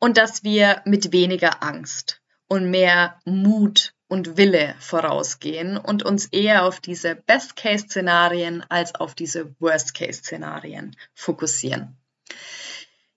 Und 0.00 0.18
dass 0.18 0.42
wir 0.42 0.82
mit 0.84 1.12
weniger 1.12 1.62
Angst 1.62 2.20
und 2.48 2.70
mehr 2.70 3.20
Mut 3.24 3.94
und 4.14 4.36
Wille 4.36 4.76
vorausgehen 4.78 5.76
und 5.76 6.04
uns 6.04 6.26
eher 6.26 6.64
auf 6.64 6.78
diese 6.78 7.16
Best-Case-Szenarien 7.16 8.64
als 8.68 8.94
auf 8.94 9.16
diese 9.16 9.54
Worst-Case-Szenarien 9.58 10.96
fokussieren. 11.14 11.96